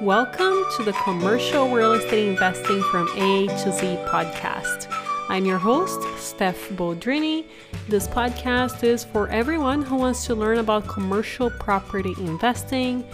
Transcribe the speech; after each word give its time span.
Welcome 0.00 0.64
to 0.76 0.84
the 0.84 0.92
Commercial 0.92 1.70
Real 1.70 1.94
Estate 1.94 2.28
Investing 2.28 2.80
from 2.84 3.08
A 3.16 3.48
to 3.48 3.72
Z 3.72 3.98
podcast. 4.06 4.86
I'm 5.28 5.44
your 5.44 5.58
host, 5.58 6.00
Steph 6.16 6.68
Boldrini. 6.68 7.46
This 7.88 8.06
podcast 8.06 8.84
is 8.84 9.02
for 9.02 9.28
everyone 9.28 9.82
who 9.82 9.96
wants 9.96 10.24
to 10.26 10.36
learn 10.36 10.58
about 10.58 10.86
commercial 10.86 11.50
property 11.50 12.14
investing 12.18 13.04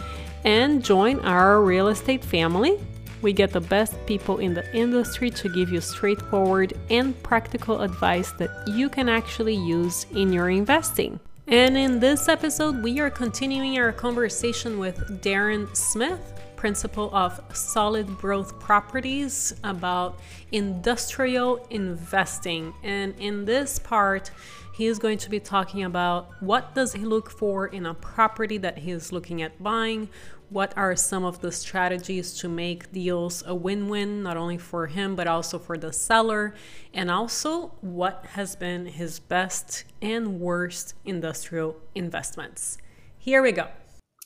and 0.44 0.84
join 0.84 1.20
our 1.20 1.62
real 1.62 1.88
estate 1.88 2.22
family. 2.22 2.78
We 3.22 3.32
get 3.32 3.52
the 3.52 3.62
best 3.62 3.94
people 4.04 4.36
in 4.36 4.52
the 4.52 4.70
industry 4.76 5.30
to 5.30 5.48
give 5.48 5.70
you 5.70 5.80
straightforward 5.80 6.74
and 6.90 7.20
practical 7.22 7.80
advice 7.80 8.32
that 8.32 8.68
you 8.68 8.90
can 8.90 9.08
actually 9.08 9.56
use 9.56 10.04
in 10.12 10.34
your 10.34 10.50
investing. 10.50 11.18
And 11.46 11.78
in 11.78 12.00
this 12.00 12.28
episode, 12.28 12.82
we 12.82 13.00
are 13.00 13.10
continuing 13.10 13.78
our 13.78 13.92
conversation 13.92 14.78
with 14.78 15.22
Darren 15.22 15.74
Smith 15.74 16.33
principal 16.64 17.14
of 17.14 17.42
solid 17.52 18.06
growth 18.16 18.58
properties 18.58 19.52
about 19.64 20.18
industrial 20.50 21.66
investing. 21.68 22.72
And 22.82 23.14
in 23.18 23.44
this 23.44 23.78
part, 23.78 24.30
he 24.72 24.86
is 24.86 24.98
going 24.98 25.18
to 25.18 25.28
be 25.28 25.38
talking 25.38 25.84
about 25.84 26.30
what 26.40 26.74
does 26.74 26.94
he 26.94 27.00
look 27.00 27.28
for 27.30 27.66
in 27.66 27.84
a 27.84 27.92
property 27.92 28.56
that 28.56 28.78
he 28.78 28.92
is 28.92 29.12
looking 29.12 29.42
at 29.42 29.62
buying? 29.62 30.08
What 30.48 30.72
are 30.74 30.96
some 30.96 31.22
of 31.22 31.42
the 31.42 31.52
strategies 31.52 32.32
to 32.38 32.48
make 32.48 32.90
deals 32.92 33.44
a 33.46 33.54
win-win 33.54 34.22
not 34.22 34.38
only 34.38 34.56
for 34.56 34.86
him 34.86 35.14
but 35.16 35.26
also 35.26 35.58
for 35.58 35.76
the 35.76 35.92
seller? 35.92 36.54
And 36.94 37.10
also 37.10 37.74
what 37.82 38.24
has 38.30 38.56
been 38.56 38.86
his 38.86 39.18
best 39.18 39.84
and 40.00 40.40
worst 40.40 40.94
industrial 41.04 41.76
investments? 41.94 42.78
Here 43.18 43.42
we 43.42 43.52
go 43.52 43.68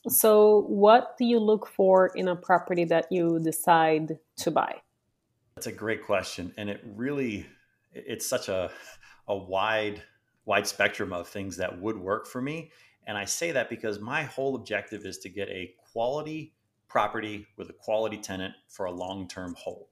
so, 0.07 0.63
what 0.69 1.17
do 1.19 1.25
you 1.25 1.39
look 1.39 1.67
for 1.67 2.09
in 2.15 2.29
a 2.29 2.37
property 2.37 2.85
that 2.85 3.07
you 3.11 3.41
decide 3.41 4.19
to 4.37 4.51
buy? 4.51 4.77
That's 5.57 5.67
a 5.67 5.73
great 5.73 6.05
question, 6.05 6.55
and 6.57 6.71
it 6.71 6.81
really 6.85 7.47
it's 7.93 8.27
such 8.27 8.49
a 8.49 8.71
a 9.27 9.37
wide 9.37 10.03
wide 10.45 10.67
spectrum 10.67 11.13
of 11.13 11.29
things 11.29 11.57
that 11.57 11.81
would 11.81 11.99
work 11.99 12.27
for 12.27 12.41
me. 12.41 12.71
And 13.07 13.19
I 13.19 13.25
say 13.25 13.53
that 13.53 13.69
because 13.69 14.01
my 14.01 14.23
whole 14.23 14.55
objective 14.55 15.05
is 15.05 15.19
to 15.19 15.29
get 15.29 15.49
a 15.49 15.75
quality 15.93 16.55
property 16.89 17.47
with 17.57 17.69
a 17.69 17.75
quality 17.75 18.17
tenant 18.17 18.55
for 18.69 18.87
a 18.87 18.91
long 18.91 19.29
term 19.29 19.55
hold. 19.59 19.89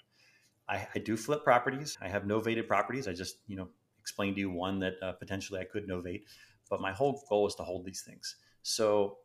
I, 0.68 0.86
I, 0.94 0.98
do 0.98 1.16
flip 1.16 1.44
properties. 1.44 1.96
I 2.00 2.08
have 2.08 2.24
novated 2.24 2.66
properties. 2.66 3.06
I 3.06 3.12
just 3.12 3.36
you 3.46 3.56
know 3.56 3.68
explained 4.00 4.36
to 4.36 4.40
you 4.40 4.50
one 4.50 4.78
that 4.80 4.94
uh, 5.02 5.12
potentially 5.12 5.60
I 5.60 5.64
could 5.64 5.88
novate, 5.88 6.22
but 6.70 6.80
my 6.80 6.92
whole 6.92 7.24
goal 7.28 7.46
is 7.46 7.54
to 7.56 7.62
hold 7.62 7.84
these 7.84 8.02
things. 8.02 8.36
So 8.62 9.18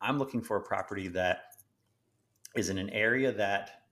I'm 0.00 0.18
looking 0.18 0.42
for 0.42 0.56
a 0.56 0.62
property 0.62 1.08
that 1.08 1.42
is 2.54 2.68
in 2.68 2.78
an 2.78 2.90
area 2.90 3.32
that 3.32 3.82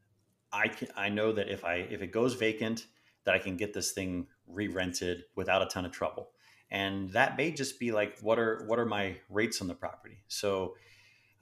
I 0.52 0.68
can, 0.68 0.88
I 0.96 1.08
know 1.08 1.32
that 1.32 1.48
if 1.48 1.64
I 1.64 1.86
if 1.90 2.02
it 2.02 2.12
goes 2.12 2.34
vacant, 2.34 2.86
that 3.24 3.34
I 3.34 3.38
can 3.38 3.56
get 3.56 3.74
this 3.74 3.92
thing 3.92 4.26
re-rented 4.46 5.24
without 5.34 5.62
a 5.62 5.66
ton 5.66 5.84
of 5.84 5.92
trouble. 5.92 6.30
And 6.70 7.10
that 7.10 7.36
may 7.36 7.50
just 7.50 7.78
be 7.78 7.92
like 7.92 8.18
what 8.20 8.38
are 8.38 8.64
what 8.66 8.78
are 8.78 8.86
my 8.86 9.16
rates 9.28 9.60
on 9.60 9.68
the 9.68 9.74
property? 9.74 10.18
So 10.28 10.74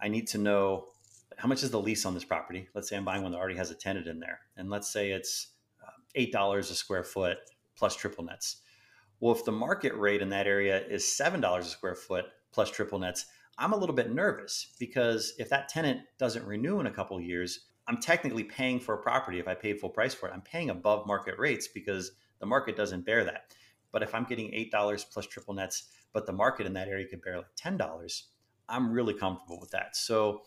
I 0.00 0.08
need 0.08 0.26
to 0.28 0.38
know 0.38 0.88
how 1.36 1.48
much 1.48 1.62
is 1.62 1.70
the 1.70 1.80
lease 1.80 2.04
on 2.04 2.14
this 2.14 2.24
property. 2.24 2.68
Let's 2.74 2.88
say 2.88 2.96
I'm 2.96 3.04
buying 3.04 3.22
one 3.22 3.32
that 3.32 3.38
already 3.38 3.56
has 3.56 3.70
a 3.70 3.74
tenant 3.74 4.06
in 4.06 4.20
there, 4.20 4.40
and 4.56 4.70
let's 4.70 4.90
say 4.90 5.12
it's 5.12 5.48
uh, 5.82 5.90
eight 6.14 6.32
dollars 6.32 6.70
a 6.70 6.74
square 6.74 7.04
foot 7.04 7.38
plus 7.76 7.96
triple 7.96 8.24
nets. 8.24 8.56
Well, 9.20 9.34
if 9.34 9.44
the 9.44 9.52
market 9.52 9.94
rate 9.94 10.22
in 10.22 10.28
that 10.30 10.46
area 10.46 10.84
is 10.86 11.06
seven 11.06 11.40
dollars 11.40 11.66
a 11.66 11.70
square 11.70 11.94
foot 11.94 12.26
plus 12.52 12.70
triple 12.70 12.98
nets, 12.98 13.26
I'm 13.58 13.72
a 13.72 13.76
little 13.76 13.94
bit 13.94 14.12
nervous 14.12 14.74
because 14.78 15.34
if 15.38 15.48
that 15.50 15.68
tenant 15.68 16.00
doesn't 16.18 16.46
renew 16.46 16.80
in 16.80 16.86
a 16.86 16.90
couple 16.92 17.20
years, 17.20 17.66
I'm 17.86 17.98
technically 18.00 18.44
paying 18.44 18.80
for 18.80 18.94
a 18.94 19.02
property 19.02 19.38
if 19.38 19.46
I 19.46 19.54
paid 19.54 19.78
full 19.78 19.90
price 19.90 20.14
for 20.14 20.28
it. 20.28 20.32
I'm 20.32 20.42
paying 20.42 20.70
above 20.70 21.06
market 21.06 21.38
rates 21.38 21.68
because 21.68 22.12
the 22.40 22.46
market 22.46 22.76
doesn't 22.76 23.04
bear 23.04 23.24
that. 23.24 23.54
But 23.92 24.02
if 24.02 24.14
I'm 24.14 24.24
getting 24.24 24.50
$8 24.50 25.04
plus 25.12 25.26
triple 25.26 25.54
nets, 25.54 25.84
but 26.12 26.26
the 26.26 26.32
market 26.32 26.66
in 26.66 26.72
that 26.72 26.88
area 26.88 27.06
could 27.06 27.22
bear 27.22 27.38
like 27.38 27.54
$10, 27.56 28.22
I'm 28.68 28.90
really 28.90 29.14
comfortable 29.14 29.60
with 29.60 29.70
that. 29.70 29.94
So 29.96 30.42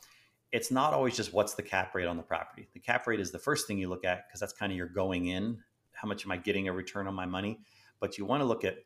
it's 0.52 0.72
not 0.72 0.94
always 0.94 1.16
just 1.16 1.34
what's 1.34 1.54
the 1.54 1.64
cap 1.64 1.94
rate 1.94 2.08
on 2.08 2.18
the 2.18 2.24
property. 2.24 2.68
The 2.74 2.80
cap 2.80 3.06
rate 3.08 3.20
is 3.20 3.32
the 3.32 3.40
first 3.40 3.68
thing 3.68 3.78
you 3.78 3.90
look 3.90 4.06
at 4.06 4.28
because 4.28 4.40
that's 4.40 4.54
kind 4.54 4.72
of 4.72 4.78
your 4.78 4.88
going 4.88 5.28
in. 5.28 5.60
How 5.94 6.08
much 6.08 6.26
am 6.26 6.32
I 6.32 6.38
getting 6.38 6.68
a 6.68 6.74
return 6.74 7.08
on 7.08 7.14
my 7.14 7.26
money? 7.26 7.60
But 8.00 8.18
you 8.18 8.26
want 8.26 8.42
to 8.42 8.46
look 8.46 8.64
at 8.64 8.78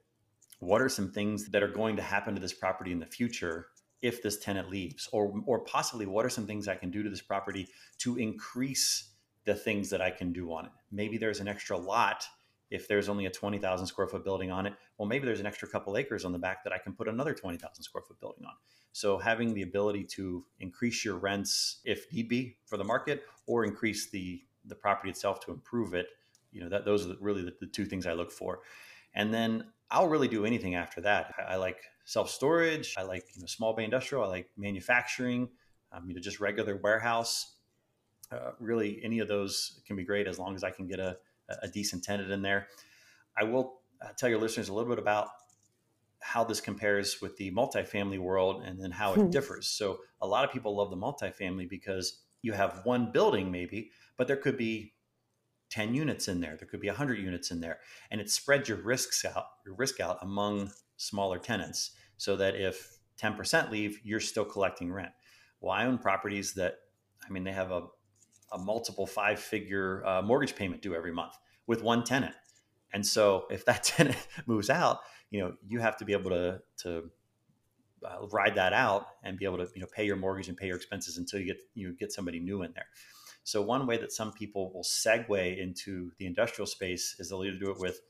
what 0.60 0.82
are 0.82 0.90
some 0.90 1.12
things 1.12 1.50
that 1.50 1.64
are 1.64 1.68
going 1.68 1.96
to 1.96 2.02
happen 2.02 2.36
to 2.36 2.42
this 2.42 2.54
property 2.54 2.92
in 2.92 3.00
the 3.00 3.06
future 3.06 3.68
if 4.02 4.22
this 4.24 4.38
tenant 4.38 4.70
leaves 4.70 5.08
or 5.12 5.34
or 5.46 5.60
possibly 5.60 6.06
what 6.06 6.26
are 6.26 6.30
some 6.30 6.48
things 6.48 6.68
i 6.68 6.76
can 6.76 6.90
do 6.90 7.04
to 7.04 7.10
this 7.10 7.22
property 7.22 7.68
to 7.98 8.18
increase 8.18 9.10
the 9.46 9.56
things 9.56 9.90
that 9.90 10.02
i 10.02 10.10
can 10.10 10.32
do 10.32 10.52
on 10.52 10.66
it? 10.66 10.72
Maybe 10.92 11.18
there's 11.18 11.40
an 11.40 11.48
extra 11.48 11.78
lot 11.78 12.26
if 12.70 12.88
there's 12.88 13.10
only 13.10 13.26
a 13.26 13.30
20,000 13.30 13.86
square 13.86 14.08
foot 14.08 14.24
building 14.24 14.50
on 14.50 14.66
it. 14.66 14.74
Well 14.98 15.08
maybe 15.08 15.26
there's 15.26 15.40
an 15.40 15.46
extra 15.46 15.68
couple 15.68 15.98
acres 15.98 16.26
on 16.26 16.32
the 16.32 16.40
back 16.40 16.64
that 16.64 16.74
i 16.74 16.78
can 16.78 16.94
put 16.94 17.08
another 17.08 17.34
20,000 17.34 17.84
square 17.84 18.04
foot 18.08 18.20
building 18.20 18.46
on. 18.46 18.54
So 18.94 19.18
having 19.18 19.54
the 19.54 19.62
ability 19.62 20.04
to 20.16 20.46
increase 20.60 21.06
your 21.06 21.18
rents 21.18 21.80
if 21.86 22.12
need 22.12 22.30
be 22.30 22.58
for 22.66 22.78
the 22.78 22.84
market 22.84 23.24
or 23.48 23.66
increase 23.66 24.10
the 24.10 24.42
the 24.66 24.76
property 24.76 25.10
itself 25.10 25.40
to 25.42 25.52
improve 25.52 25.94
it 25.94 26.08
you 26.52 26.62
know 26.62 26.70
that 26.70 26.86
those 26.86 27.08
are 27.08 27.16
really 27.20 27.44
the, 27.44 27.54
the 27.60 27.66
two 27.68 27.86
things 27.86 28.06
i 28.06 28.14
look 28.14 28.32
for 28.32 28.60
and 29.14 29.34
then 29.34 29.66
I'll 29.90 30.08
really 30.08 30.28
do 30.28 30.46
anything 30.46 30.76
after 30.76 31.02
that. 31.02 31.34
I, 31.38 31.54
I 31.54 31.56
like 31.58 31.78
self 32.06 32.30
storage. 32.30 32.96
I 32.98 33.04
like 33.04 33.26
you 33.36 33.42
know 33.42 33.48
small 33.48 33.74
bay 33.74 33.84
industrial. 33.84 34.24
I 34.24 34.28
like 34.28 34.50
manufacturing. 34.58 35.50
Um, 35.92 36.08
you 36.08 36.16
know 36.16 36.22
just 36.22 36.40
regular 36.40 36.78
warehouse. 36.78 37.56
Uh, 38.32 38.52
really, 38.60 39.02
any 39.04 39.20
of 39.20 39.28
those 39.28 39.82
can 39.86 39.96
be 39.96 40.06
great 40.06 40.28
as 40.28 40.40
long 40.40 40.56
as 40.56 40.64
I 40.64 40.72
can 40.72 40.88
get 40.88 41.00
a, 41.00 41.18
a 41.62 41.68
decent 41.68 42.04
tenant 42.04 42.32
in 42.32 42.42
there. 42.42 42.68
I 43.38 43.44
will 43.44 43.82
uh, 44.02 44.10
tell 44.18 44.30
your 44.30 44.40
listeners 44.40 44.70
a 44.70 44.74
little 44.74 44.90
bit 44.90 45.00
about 45.00 45.28
how 46.20 46.44
this 46.44 46.62
compares 46.62 47.20
with 47.22 47.36
the 47.38 47.52
multifamily 47.52 48.20
world 48.20 48.64
and 48.64 48.82
then 48.82 48.92
how 48.92 49.14
it 49.14 49.20
hmm. 49.20 49.30
differs. 49.30 49.68
So, 49.68 50.00
a 50.22 50.28
lot 50.28 50.46
of 50.46 50.52
people 50.52 50.78
love 50.78 50.92
the 50.92 50.96
multifamily 50.96 51.68
because 51.70 52.22
you 52.42 52.54
have 52.54 52.82
one 52.84 53.12
building, 53.12 53.52
maybe, 53.52 53.92
but 54.18 54.28
there 54.28 54.38
could 54.38 54.58
be 54.58 54.94
10 55.72 55.96
units 55.96 56.28
in 56.28 56.40
there 56.40 56.56
there 56.58 56.68
could 56.68 56.80
be 56.80 56.88
100 56.88 57.18
units 57.18 57.50
in 57.50 57.60
there 57.60 57.80
and 58.12 58.22
it 58.22 58.30
spreads 58.30 58.70
your 58.70 58.78
risks 58.78 59.26
out 59.26 59.46
your 59.66 59.76
risk 59.76 60.00
out 60.00 60.18
among 60.22 60.72
smaller 60.98 61.40
tenants 61.40 61.92
so 62.18 62.36
that 62.36 62.56
if 62.56 62.98
10% 63.20 63.72
leave 63.72 64.00
you're 64.04 64.20
still 64.20 64.46
collecting 64.46 64.92
rent. 64.92 65.12
Well 65.60 65.72
i 65.72 65.86
own 65.86 65.98
properties 65.98 66.54
that 66.54 66.76
i 67.28 67.32
mean 67.32 67.44
they 67.44 67.52
have 67.52 67.72
a, 67.72 67.84
a 68.52 68.58
multiple 68.58 69.08
five 69.08 69.40
figure 69.40 70.06
uh, 70.06 70.22
mortgage 70.22 70.56
payment 70.56 70.82
due 70.82 70.94
every 70.94 71.12
month 71.12 71.34
with 71.68 71.82
one 71.82 72.04
tenant. 72.04 72.36
And 72.94 73.06
so 73.06 73.46
if 73.50 73.64
that 73.66 73.84
tenant 73.96 74.18
moves 74.46 74.70
out 74.70 75.00
you 75.32 75.40
know 75.40 75.54
you 75.68 75.80
have 75.80 75.98
to 75.98 76.06
be 76.06 76.14
able 76.14 76.30
to 76.30 76.60
to 76.78 77.10
uh, 78.06 78.28
ride 78.32 78.56
that 78.56 78.74
out 78.74 79.08
and 79.24 79.38
be 79.38 79.46
able 79.46 79.58
to 79.58 79.68
you 79.74 79.82
know 79.82 79.88
pay 79.96 80.06
your 80.06 80.16
mortgage 80.16 80.48
and 80.48 80.58
pay 80.58 80.68
your 80.68 80.76
expenses 80.76 81.18
until 81.18 81.40
you 81.40 81.46
get 81.46 81.62
you 81.74 81.94
get 81.94 82.12
somebody 82.12 82.40
new 82.40 82.64
in 82.64 82.72
there 82.74 82.88
so 83.44 83.62
one 83.62 83.88
way 83.88 83.98
that 83.98 84.12
some 84.12 84.32
people 84.32 84.72
will 84.74 84.84
segue 84.84 85.58
into 85.58 86.12
the 86.18 86.26
industrial 86.26 86.68
space 86.68 87.16
is 87.20 87.30
they'll 87.30 87.44
either 87.44 87.58
do 87.58 87.72
it 87.72 87.80
with 87.80 88.02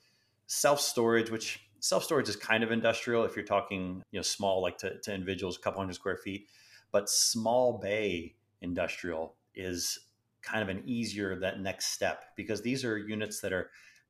self 0.47 0.81
storage, 0.81 1.31
which 1.31 1.61
self 1.79 2.03
storage 2.03 2.29
is 2.29 2.35
kind 2.35 2.63
of 2.63 2.71
industrial 2.71 3.23
if 3.23 3.35
you're 3.35 3.45
talking 3.45 4.03
you 4.11 4.19
know 4.19 4.23
small 4.23 4.61
like 4.61 4.77
to, 4.79 4.99
to 4.99 5.13
individuals, 5.13 5.57
a 5.57 5.61
couple 5.61 5.79
hundred 5.79 5.95
square 5.95 6.17
feet, 6.17 6.47
but 6.91 7.09
small 7.09 7.77
bay 7.77 8.35
industrial 8.61 9.35
is 9.55 9.99
kind 10.41 10.61
of 10.61 10.69
an 10.69 10.83
easier 10.85 11.39
that 11.39 11.59
next 11.59 11.87
step 11.87 12.25
because 12.35 12.61
these 12.61 12.83
are 12.83 12.97
units 12.97 13.39
that 13.41 13.53
are 13.53 13.69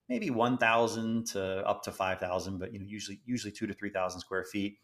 maybe 0.09 0.29
1000 0.29 1.25
to 1.27 1.67
up 1.67 1.83
to 1.83 1.91
5000 1.91 2.57
but 2.57 2.73
you 2.73 2.79
know 2.79 2.85
usually 2.87 3.19
usually 3.25 3.51
2 3.51 3.67
to 3.67 3.73
3000 3.73 4.19
square 4.19 4.43
feet 4.43 4.77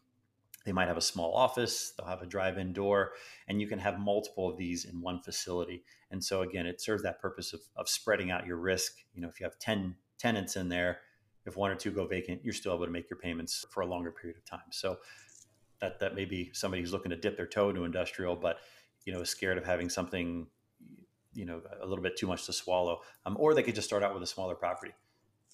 they 0.65 0.71
might 0.71 0.87
have 0.87 0.97
a 0.97 1.01
small 1.01 1.33
office, 1.33 1.93
they'll 1.97 2.07
have 2.07 2.21
a 2.21 2.25
drive 2.25 2.57
in 2.57 2.73
door, 2.73 3.13
and 3.47 3.61
you 3.61 3.67
can 3.67 3.79
have 3.79 3.99
multiple 3.99 4.49
of 4.49 4.57
these 4.57 4.85
in 4.85 5.01
one 5.01 5.21
facility. 5.21 5.83
And 6.11 6.23
so, 6.23 6.41
again, 6.41 6.65
it 6.65 6.81
serves 6.81 7.03
that 7.03 7.21
purpose 7.21 7.53
of, 7.53 7.61
of 7.75 7.87
spreading 7.87 8.31
out 8.31 8.45
your 8.45 8.57
risk. 8.57 8.93
You 9.13 9.21
know, 9.21 9.29
if 9.29 9.39
you 9.39 9.45
have 9.45 9.59
10 9.59 9.95
tenants 10.17 10.55
in 10.55 10.67
there, 10.67 10.99
if 11.45 11.55
one 11.55 11.71
or 11.71 11.75
two 11.75 11.91
go 11.91 12.05
vacant, 12.05 12.43
you're 12.43 12.53
still 12.53 12.73
able 12.73 12.85
to 12.85 12.91
make 12.91 13.09
your 13.09 13.19
payments 13.19 13.65
for 13.71 13.81
a 13.81 13.85
longer 13.85 14.11
period 14.11 14.37
of 14.37 14.45
time. 14.45 14.69
So, 14.71 14.97
that, 15.79 15.99
that 15.99 16.15
may 16.15 16.25
be 16.25 16.49
somebody 16.53 16.81
who's 16.81 16.91
looking 16.91 17.11
to 17.11 17.15
dip 17.15 17.37
their 17.37 17.47
toe 17.47 17.69
into 17.69 17.83
industrial, 17.83 18.35
but 18.35 18.57
you 19.05 19.13
know, 19.13 19.21
is 19.21 19.29
scared 19.29 19.57
of 19.57 19.65
having 19.65 19.89
something, 19.89 20.47
you 21.33 21.45
know, 21.45 21.61
a 21.81 21.85
little 21.85 22.03
bit 22.03 22.17
too 22.17 22.27
much 22.27 22.45
to 22.45 22.53
swallow. 22.53 22.99
Um, 23.25 23.37
or 23.39 23.53
they 23.53 23.63
could 23.63 23.73
just 23.73 23.87
start 23.87 24.03
out 24.03 24.13
with 24.13 24.21
a 24.21 24.27
smaller 24.27 24.53
property. 24.53 24.91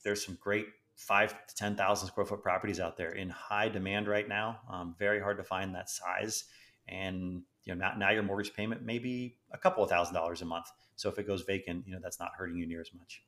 There's 0.04 0.26
some 0.26 0.38
great 0.42 0.66
five 0.96 1.32
to 1.48 1.56
10,000 1.56 2.08
square 2.08 2.26
foot 2.26 2.42
properties 2.42 2.80
out 2.80 2.98
there 2.98 3.12
in 3.12 3.30
high 3.30 3.70
demand 3.70 4.08
right 4.08 4.28
now. 4.28 4.60
Um, 4.70 4.96
very 4.98 5.20
hard 5.20 5.38
to 5.38 5.44
find 5.44 5.74
that 5.76 5.90
size. 5.90 6.46
And, 6.88 7.42
you 7.64 7.76
know, 7.76 7.88
now, 7.88 7.94
now 7.98 8.12
your 8.12 8.24
mortgage 8.24 8.54
payment 8.54 8.84
may 8.84 9.00
be 9.00 9.38
a 9.52 9.58
couple 9.58 9.84
of 9.84 9.90
thousand 9.90 10.14
dollars 10.14 10.42
a 10.42 10.46
month. 10.46 10.68
So 10.96 11.10
if 11.10 11.18
it 11.18 11.28
goes 11.28 11.42
vacant, 11.42 11.86
you 11.88 11.94
know, 11.94 12.00
that's 12.02 12.20
not 12.20 12.32
hurting 12.38 12.58
you 12.58 12.68
near 12.68 12.82
as 12.82 12.92
much. 12.98 13.24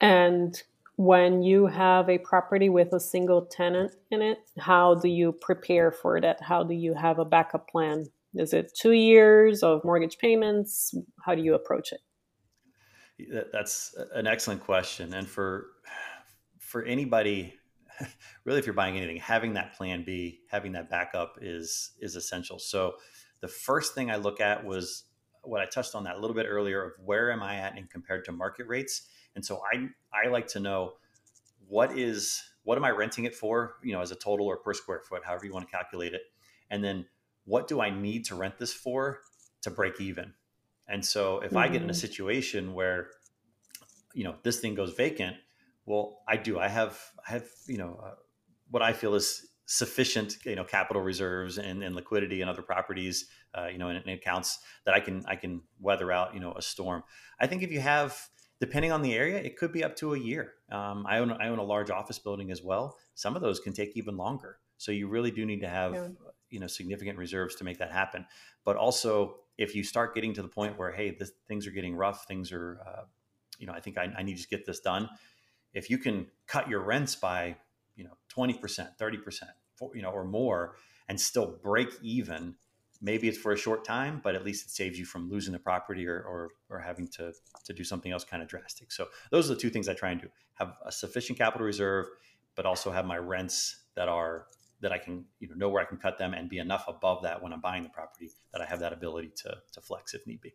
And 0.00 0.62
when 0.96 1.42
you 1.42 1.66
have 1.66 2.08
a 2.08 2.18
property 2.18 2.68
with 2.68 2.92
a 2.92 3.00
single 3.00 3.44
tenant 3.46 3.92
in 4.10 4.22
it, 4.22 4.38
how 4.58 4.94
do 4.94 5.08
you 5.08 5.32
prepare 5.32 5.90
for 5.90 6.20
that? 6.20 6.42
How 6.42 6.62
do 6.62 6.74
you 6.74 6.94
have 6.94 7.18
a 7.18 7.24
backup 7.24 7.68
plan 7.68 8.06
Is 8.34 8.52
it 8.52 8.74
two 8.74 8.92
years 8.92 9.62
of 9.62 9.84
mortgage 9.84 10.18
payments? 10.18 10.94
How 11.24 11.34
do 11.34 11.42
you 11.42 11.54
approach 11.54 11.92
it? 11.92 12.00
That's 13.52 13.94
an 14.14 14.26
excellent 14.26 14.62
question. 14.62 15.14
And 15.14 15.26
for 15.26 15.68
for 16.58 16.82
anybody, 16.82 17.54
really, 18.44 18.58
if 18.58 18.66
you're 18.66 18.74
buying 18.74 18.96
anything, 18.96 19.16
having 19.16 19.54
that 19.54 19.74
plan 19.74 20.04
B, 20.04 20.40
having 20.50 20.72
that 20.72 20.90
backup 20.90 21.38
is 21.40 21.92
is 22.00 22.16
essential. 22.16 22.58
So 22.58 22.94
the 23.40 23.48
first 23.48 23.94
thing 23.94 24.10
I 24.10 24.16
look 24.16 24.40
at 24.40 24.64
was 24.64 25.04
what 25.42 25.60
I 25.60 25.66
touched 25.66 25.94
on 25.94 26.04
that 26.04 26.16
a 26.16 26.18
little 26.18 26.34
bit 26.34 26.46
earlier 26.48 26.82
of 26.82 26.92
where 27.04 27.30
am 27.30 27.42
I 27.42 27.56
at 27.56 27.76
and 27.76 27.88
compared 27.88 28.24
to 28.26 28.32
market 28.32 28.66
rates. 28.66 29.02
And 29.34 29.44
so 29.44 29.62
I 29.72 29.88
I 30.12 30.28
like 30.28 30.48
to 30.48 30.60
know 30.60 30.94
what 31.68 31.96
is 31.96 32.42
what 32.64 32.76
am 32.76 32.84
I 32.84 32.90
renting 32.90 33.24
it 33.24 33.34
for, 33.34 33.76
you 33.82 33.92
know, 33.92 34.00
as 34.00 34.10
a 34.10 34.16
total 34.16 34.46
or 34.46 34.56
per 34.56 34.74
square 34.74 35.00
foot, 35.08 35.22
however 35.24 35.46
you 35.46 35.52
want 35.52 35.68
to 35.68 35.72
calculate 35.74 36.14
it. 36.14 36.22
And 36.68 36.82
then 36.82 37.06
what 37.44 37.68
do 37.68 37.80
I 37.80 37.90
need 37.90 38.24
to 38.26 38.34
rent 38.34 38.58
this 38.58 38.74
for 38.74 39.20
to 39.62 39.70
break 39.70 40.00
even? 40.00 40.34
And 40.88 41.04
so 41.04 41.40
if 41.40 41.48
mm-hmm. 41.48 41.58
I 41.58 41.68
get 41.68 41.82
in 41.82 41.90
a 41.90 41.92
mm-hmm. 41.92 41.98
situation 41.98 42.74
where, 42.74 43.08
you 44.14 44.24
know, 44.24 44.36
this 44.42 44.60
thing 44.60 44.74
goes 44.74 44.94
vacant, 44.94 45.36
well, 45.84 46.20
I 46.28 46.36
do. 46.36 46.58
I 46.58 46.68
have, 46.68 46.98
I 47.26 47.32
have, 47.32 47.46
you 47.66 47.78
know, 47.78 48.00
uh, 48.02 48.14
what 48.70 48.82
I 48.82 48.92
feel 48.92 49.14
is 49.14 49.48
sufficient, 49.66 50.36
you 50.44 50.56
know, 50.56 50.64
capital 50.64 51.02
reserves 51.02 51.58
and, 51.58 51.82
and 51.82 51.94
liquidity 51.94 52.40
and 52.40 52.50
other 52.50 52.62
properties, 52.62 53.26
uh, 53.56 53.66
you 53.66 53.78
know, 53.78 53.88
in, 53.88 53.96
in 53.96 54.10
accounts 54.10 54.58
that 54.84 54.94
I 54.94 55.00
can, 55.00 55.24
I 55.26 55.36
can 55.36 55.62
weather 55.80 56.10
out, 56.12 56.34
you 56.34 56.40
know, 56.40 56.52
a 56.52 56.62
storm. 56.62 57.02
I 57.40 57.46
think 57.46 57.62
if 57.62 57.70
you 57.70 57.80
have, 57.80 58.16
depending 58.60 58.92
on 58.92 59.02
the 59.02 59.14
area, 59.14 59.38
it 59.38 59.56
could 59.56 59.72
be 59.72 59.84
up 59.84 59.96
to 59.96 60.14
a 60.14 60.18
year. 60.18 60.54
Um, 60.70 61.06
I 61.06 61.18
own 61.18 61.30
I 61.30 61.48
own 61.48 61.58
a 61.58 61.64
large 61.64 61.90
office 61.90 62.18
building 62.18 62.50
as 62.50 62.62
well. 62.62 62.96
Some 63.14 63.36
of 63.36 63.42
those 63.42 63.60
can 63.60 63.72
take 63.72 63.96
even 63.96 64.16
longer. 64.16 64.58
So 64.78 64.92
you 64.92 65.08
really 65.08 65.30
do 65.30 65.46
need 65.46 65.60
to 65.60 65.68
have 65.68 65.94
yeah. 65.94 66.08
you 66.50 66.60
know 66.60 66.66
significant 66.66 67.18
reserves 67.18 67.54
to 67.56 67.64
make 67.64 67.78
that 67.78 67.92
happen. 67.92 68.26
But 68.64 68.76
also, 68.76 69.36
if 69.58 69.74
you 69.74 69.82
start 69.82 70.14
getting 70.14 70.34
to 70.34 70.42
the 70.42 70.48
point 70.48 70.78
where 70.78 70.92
hey, 70.92 71.16
this, 71.18 71.32
things 71.48 71.66
are 71.66 71.70
getting 71.70 71.94
rough, 71.94 72.26
things 72.26 72.52
are 72.52 72.80
uh, 72.86 73.02
you 73.58 73.66
know 73.66 73.72
I 73.72 73.80
think 73.80 73.98
I, 73.98 74.12
I 74.16 74.22
need 74.22 74.38
to 74.38 74.48
get 74.48 74.66
this 74.66 74.80
done. 74.80 75.08
If 75.74 75.90
you 75.90 75.98
can 75.98 76.26
cut 76.46 76.68
your 76.68 76.80
rents 76.80 77.14
by 77.14 77.56
you 77.96 78.04
know 78.04 78.16
twenty 78.28 78.54
percent, 78.54 78.90
thirty 78.98 79.18
percent, 79.18 79.52
you 79.94 80.02
know 80.02 80.10
or 80.10 80.24
more, 80.24 80.76
and 81.08 81.20
still 81.20 81.58
break 81.62 81.88
even 82.02 82.54
maybe 83.00 83.28
it's 83.28 83.38
for 83.38 83.52
a 83.52 83.56
short 83.56 83.84
time, 83.84 84.20
but 84.22 84.34
at 84.34 84.44
least 84.44 84.66
it 84.66 84.70
saves 84.70 84.98
you 84.98 85.04
from 85.04 85.28
losing 85.28 85.52
the 85.52 85.58
property 85.58 86.06
or, 86.06 86.20
or, 86.22 86.50
or 86.70 86.78
having 86.78 87.06
to, 87.06 87.32
to 87.64 87.72
do 87.72 87.84
something 87.84 88.12
else 88.12 88.24
kind 88.24 88.42
of 88.42 88.48
drastic. 88.48 88.90
So 88.92 89.06
those 89.30 89.50
are 89.50 89.54
the 89.54 89.60
two 89.60 89.70
things 89.70 89.88
I 89.88 89.94
try 89.94 90.10
and 90.10 90.20
do 90.20 90.28
have 90.54 90.74
a 90.84 90.90
sufficient 90.90 91.38
capital 91.38 91.66
reserve, 91.66 92.06
but 92.54 92.64
also 92.64 92.90
have 92.90 93.04
my 93.04 93.18
rents 93.18 93.84
that 93.94 94.08
are, 94.08 94.46
that 94.80 94.92
I 94.92 94.98
can, 94.98 95.24
you 95.40 95.48
know, 95.48 95.54
know 95.54 95.68
where 95.68 95.82
I 95.82 95.86
can 95.86 95.98
cut 95.98 96.18
them 96.18 96.34
and 96.34 96.48
be 96.48 96.58
enough 96.58 96.84
above 96.88 97.22
that 97.22 97.42
when 97.42 97.52
I'm 97.52 97.60
buying 97.60 97.82
the 97.82 97.88
property 97.88 98.30
that 98.52 98.60
I 98.60 98.66
have 98.66 98.80
that 98.80 98.92
ability 98.92 99.32
to, 99.36 99.56
to 99.72 99.80
flex 99.80 100.14
if 100.14 100.26
need 100.26 100.40
be. 100.40 100.54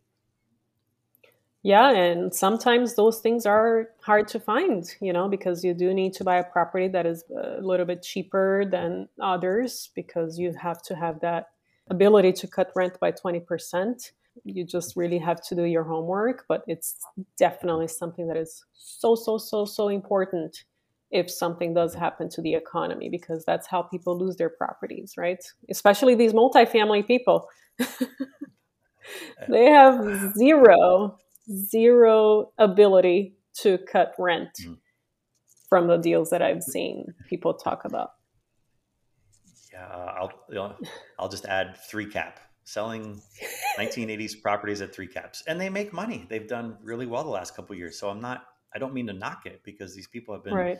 Yeah, 1.64 1.90
and 1.92 2.34
sometimes 2.34 2.96
those 2.96 3.20
things 3.20 3.46
are 3.46 3.90
hard 4.00 4.26
to 4.28 4.40
find, 4.40 4.84
you 5.00 5.12
know, 5.12 5.28
because 5.28 5.62
you 5.62 5.74
do 5.74 5.94
need 5.94 6.12
to 6.14 6.24
buy 6.24 6.38
a 6.38 6.44
property 6.44 6.88
that 6.88 7.06
is 7.06 7.24
a 7.30 7.60
little 7.60 7.86
bit 7.86 8.02
cheaper 8.02 8.64
than 8.68 9.08
others 9.20 9.90
because 9.94 10.38
you 10.38 10.52
have 10.60 10.82
to 10.82 10.96
have 10.96 11.20
that 11.20 11.50
ability 11.88 12.32
to 12.32 12.48
cut 12.48 12.72
rent 12.74 12.98
by 12.98 13.12
20%. 13.12 14.10
You 14.44 14.64
just 14.64 14.96
really 14.96 15.18
have 15.18 15.40
to 15.48 15.54
do 15.54 15.62
your 15.62 15.84
homework, 15.84 16.46
but 16.48 16.64
it's 16.66 16.96
definitely 17.38 17.86
something 17.86 18.26
that 18.26 18.36
is 18.36 18.64
so, 18.72 19.14
so, 19.14 19.38
so, 19.38 19.64
so 19.64 19.88
important 19.88 20.64
if 21.12 21.30
something 21.30 21.74
does 21.74 21.94
happen 21.94 22.28
to 22.30 22.40
the 22.40 22.54
economy, 22.54 23.08
because 23.08 23.44
that's 23.44 23.66
how 23.66 23.82
people 23.82 24.18
lose 24.18 24.36
their 24.36 24.48
properties, 24.48 25.14
right? 25.16 25.44
Especially 25.70 26.14
these 26.14 26.32
multifamily 26.32 27.06
people. 27.06 27.48
they 29.48 29.66
have 29.66 30.34
zero, 30.36 31.18
zero 31.50 32.52
ability 32.58 33.34
to 33.60 33.78
cut 33.78 34.14
rent 34.18 34.50
mm. 34.64 34.78
from 35.68 35.86
the 35.86 35.98
deals 35.98 36.30
that 36.30 36.42
I've 36.42 36.62
seen 36.62 37.14
people 37.28 37.54
talk 37.54 37.84
about. 37.84 38.12
Yeah, 39.72 39.86
I'll 39.86 40.32
you 40.48 40.56
know, 40.56 40.76
I'll 41.18 41.28
just 41.28 41.46
add 41.46 41.76
three 41.88 42.06
cap 42.06 42.40
selling 42.64 43.20
1980s 43.78 44.40
properties 44.40 44.80
at 44.80 44.94
three 44.94 45.06
caps, 45.06 45.42
and 45.46 45.60
they 45.60 45.68
make 45.68 45.92
money. 45.92 46.26
They've 46.28 46.46
done 46.46 46.76
really 46.82 47.06
well 47.06 47.24
the 47.24 47.30
last 47.30 47.54
couple 47.56 47.76
years. 47.76 47.98
So 47.98 48.08
I'm 48.08 48.20
not. 48.20 48.44
I 48.74 48.78
don't 48.78 48.94
mean 48.94 49.06
to 49.08 49.12
knock 49.12 49.44
it 49.44 49.60
because 49.64 49.94
these 49.94 50.06
people 50.06 50.34
have 50.34 50.44
been 50.44 50.54
right. 50.54 50.78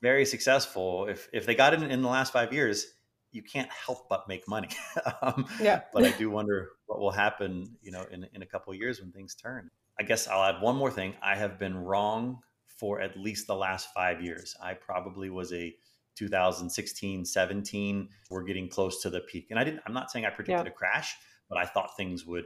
Very 0.00 0.24
successful. 0.24 1.06
If 1.08 1.28
if 1.32 1.46
they 1.46 1.54
got 1.54 1.74
it 1.74 1.82
in 1.82 2.02
the 2.02 2.08
last 2.08 2.32
five 2.32 2.52
years, 2.52 2.86
you 3.32 3.42
can't 3.42 3.70
help 3.70 4.08
but 4.08 4.28
make 4.28 4.48
money. 4.48 4.68
um, 5.22 5.46
yeah. 5.60 5.82
but 5.92 6.04
I 6.04 6.10
do 6.12 6.30
wonder 6.30 6.70
what 6.86 6.98
will 6.98 7.10
happen, 7.10 7.76
you 7.82 7.92
know, 7.92 8.04
in 8.10 8.26
in 8.34 8.42
a 8.42 8.46
couple 8.46 8.74
years 8.74 9.00
when 9.00 9.12
things 9.12 9.34
turn. 9.34 9.70
I 9.98 10.04
guess 10.04 10.28
I'll 10.28 10.44
add 10.44 10.62
one 10.62 10.76
more 10.76 10.90
thing. 10.90 11.14
I 11.22 11.34
have 11.36 11.58
been 11.58 11.76
wrong 11.76 12.38
for 12.78 13.00
at 13.00 13.16
least 13.16 13.48
the 13.48 13.56
last 13.56 13.88
five 13.92 14.22
years. 14.22 14.54
I 14.62 14.74
probably 14.74 15.30
was 15.30 15.52
a 15.52 15.74
2016, 16.18 17.24
17, 17.24 18.08
we're 18.30 18.42
getting 18.42 18.68
close 18.68 19.00
to 19.02 19.10
the 19.10 19.20
peak. 19.20 19.46
And 19.50 19.58
I 19.58 19.64
didn't, 19.64 19.80
I'm 19.86 19.94
not 19.94 20.10
saying 20.10 20.24
I 20.24 20.30
predicted 20.30 20.66
yeah. 20.66 20.72
a 20.72 20.74
crash, 20.74 21.16
but 21.48 21.58
I 21.58 21.64
thought 21.64 21.96
things 21.96 22.26
would 22.26 22.44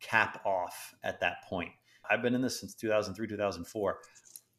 cap 0.00 0.44
off 0.44 0.94
at 1.02 1.20
that 1.20 1.42
point. 1.48 1.70
I've 2.08 2.20
been 2.20 2.34
in 2.34 2.42
this 2.42 2.60
since 2.60 2.74
2003, 2.74 3.26
2004. 3.26 3.98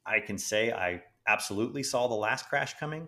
I 0.07 0.19
can 0.19 0.37
say 0.37 0.71
I 0.71 1.01
absolutely 1.27 1.83
saw 1.83 2.07
the 2.07 2.15
last 2.15 2.49
crash 2.49 2.75
coming. 2.79 3.07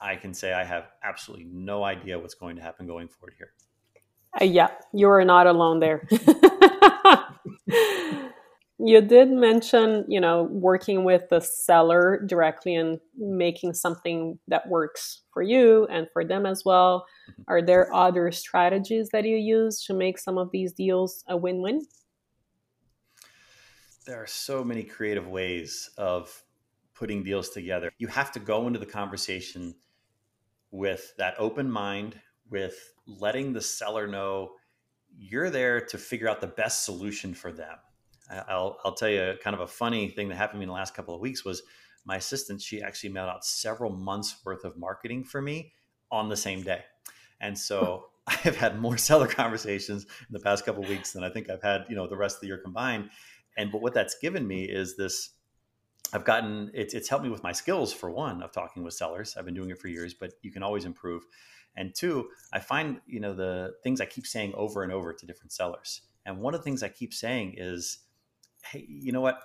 I 0.00 0.16
can 0.16 0.32
say 0.32 0.52
I 0.52 0.64
have 0.64 0.88
absolutely 1.02 1.46
no 1.46 1.82
idea 1.82 2.18
what's 2.18 2.34
going 2.34 2.56
to 2.56 2.62
happen 2.62 2.86
going 2.86 3.08
forward 3.08 3.34
here. 3.36 3.52
Uh, 4.40 4.44
yeah, 4.44 4.68
you 4.92 5.08
are 5.08 5.24
not 5.24 5.46
alone 5.46 5.80
there. 5.80 6.06
you 8.78 9.00
did 9.00 9.30
mention 9.30 10.04
you 10.08 10.20
know 10.20 10.44
working 10.44 11.04
with 11.04 11.28
the 11.30 11.40
seller 11.40 12.22
directly 12.26 12.76
and 12.76 13.00
making 13.16 13.74
something 13.74 14.38
that 14.46 14.68
works 14.68 15.22
for 15.32 15.42
you 15.42 15.86
and 15.90 16.06
for 16.12 16.24
them 16.24 16.46
as 16.46 16.64
well 16.64 17.04
mm-hmm. 17.30 17.42
are 17.48 17.60
there 17.60 17.92
other 17.92 18.30
strategies 18.30 19.08
that 19.10 19.24
you 19.24 19.36
use 19.36 19.84
to 19.84 19.92
make 19.92 20.18
some 20.18 20.38
of 20.38 20.50
these 20.52 20.72
deals 20.72 21.24
a 21.28 21.36
win-win 21.36 21.80
there 24.06 24.22
are 24.22 24.26
so 24.26 24.62
many 24.62 24.84
creative 24.84 25.26
ways 25.26 25.90
of 25.98 26.42
putting 26.98 27.22
deals 27.22 27.50
together 27.50 27.90
you 27.98 28.06
have 28.06 28.32
to 28.32 28.40
go 28.40 28.66
into 28.66 28.78
the 28.78 28.86
conversation 28.86 29.74
with 30.70 31.14
that 31.16 31.34
open 31.38 31.70
mind 31.70 32.18
with 32.50 32.92
letting 33.06 33.52
the 33.52 33.60
seller 33.60 34.06
know 34.06 34.52
you're 35.16 35.50
there 35.50 35.80
to 35.80 35.96
figure 35.96 36.28
out 36.28 36.40
the 36.40 36.46
best 36.46 36.84
solution 36.84 37.34
for 37.34 37.52
them 37.52 37.76
I'll, 38.30 38.78
I'll 38.84 38.94
tell 38.94 39.08
you 39.08 39.34
kind 39.42 39.54
of 39.54 39.60
a 39.60 39.66
funny 39.66 40.08
thing 40.08 40.28
that 40.28 40.36
happened 40.36 40.56
to 40.56 40.58
me 40.58 40.64
in 40.64 40.68
the 40.68 40.74
last 40.74 40.94
couple 40.94 41.14
of 41.14 41.20
weeks 41.20 41.44
was 41.44 41.62
my 42.04 42.16
assistant, 42.16 42.60
she 42.60 42.82
actually 42.82 43.10
mailed 43.10 43.28
out 43.28 43.44
several 43.44 43.90
months 43.90 44.36
worth 44.44 44.64
of 44.64 44.76
marketing 44.76 45.24
for 45.24 45.40
me 45.40 45.72
on 46.10 46.28
the 46.28 46.36
same 46.36 46.62
day. 46.62 46.82
And 47.40 47.56
so 47.56 48.06
I 48.28 48.34
have 48.42 48.56
had 48.56 48.78
more 48.78 48.98
seller 48.98 49.26
conversations 49.26 50.04
in 50.04 50.32
the 50.32 50.40
past 50.40 50.66
couple 50.66 50.82
of 50.82 50.88
weeks 50.90 51.12
than 51.12 51.24
I 51.24 51.30
think 51.30 51.48
I've 51.48 51.62
had, 51.62 51.86
you 51.88 51.96
know, 51.96 52.06
the 52.06 52.16
rest 52.16 52.36
of 52.36 52.40
the 52.42 52.48
year 52.48 52.58
combined. 52.58 53.08
And 53.56 53.72
but 53.72 53.80
what 53.80 53.94
that's 53.94 54.18
given 54.18 54.46
me 54.46 54.64
is 54.64 54.96
this 54.96 55.30
I've 56.12 56.24
gotten 56.24 56.70
it's 56.74 56.94
it's 56.94 57.08
helped 57.08 57.24
me 57.24 57.30
with 57.30 57.42
my 57.42 57.52
skills 57.52 57.92
for 57.92 58.10
one 58.10 58.42
of 58.42 58.52
talking 58.52 58.82
with 58.82 58.94
sellers. 58.94 59.36
I've 59.36 59.44
been 59.44 59.54
doing 59.54 59.70
it 59.70 59.78
for 59.78 59.88
years, 59.88 60.14
but 60.14 60.32
you 60.42 60.50
can 60.50 60.62
always 60.62 60.84
improve. 60.84 61.24
And 61.76 61.94
two, 61.94 62.28
I 62.52 62.58
find, 62.60 63.00
you 63.06 63.20
know, 63.20 63.34
the 63.34 63.74
things 63.84 64.00
I 64.00 64.06
keep 64.06 64.26
saying 64.26 64.52
over 64.54 64.82
and 64.82 64.90
over 64.90 65.12
to 65.12 65.26
different 65.26 65.52
sellers. 65.52 66.02
And 66.26 66.40
one 66.40 66.54
of 66.54 66.60
the 66.60 66.64
things 66.64 66.82
I 66.82 66.88
keep 66.88 67.14
saying 67.14 67.54
is 67.56 67.98
hey, 68.64 68.84
you 68.88 69.12
know 69.12 69.20
what? 69.20 69.40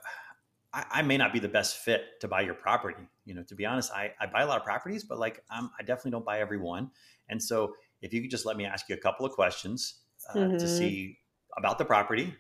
I, 0.74 0.86
I, 0.90 1.02
may 1.04 1.18
not 1.18 1.32
be 1.32 1.40
the 1.40 1.48
best 1.48 1.78
fit 1.78 2.20
to 2.22 2.28
buy 2.28 2.42
your 2.42 2.56
property. 2.56 3.08
You 3.26 3.36
know, 3.36 3.44
to 3.44 3.56
be 3.56 3.66
honest, 3.66 3.92
I, 3.92 4.12
I 4.20 4.26
buy 4.26 4.42
a 4.42 4.48
lot 4.48 4.58
of 4.58 4.64
properties, 4.64 5.04
but 5.04 5.20
like 5.20 5.44
I'm, 5.50 5.70
I 5.80 5.84
definitely 5.84 6.12
don't 6.12 6.26
buy 6.26 6.40
every 6.40 6.58
one. 6.58 6.90
And 7.30 7.42
so 7.42 7.76
if 8.02 8.14
you 8.14 8.22
could 8.22 8.32
just 8.32 8.46
let 8.46 8.58
me 8.58 8.66
ask 8.66 8.90
you 8.90 8.96
a 8.96 9.00
couple 9.00 9.26
of 9.26 9.32
questions 9.34 10.00
uh, 10.32 10.38
mm-hmm. 10.38 10.58
to 10.58 10.68
see 10.68 11.20
about 11.58 11.78
the 11.78 11.86
property, 11.86 12.34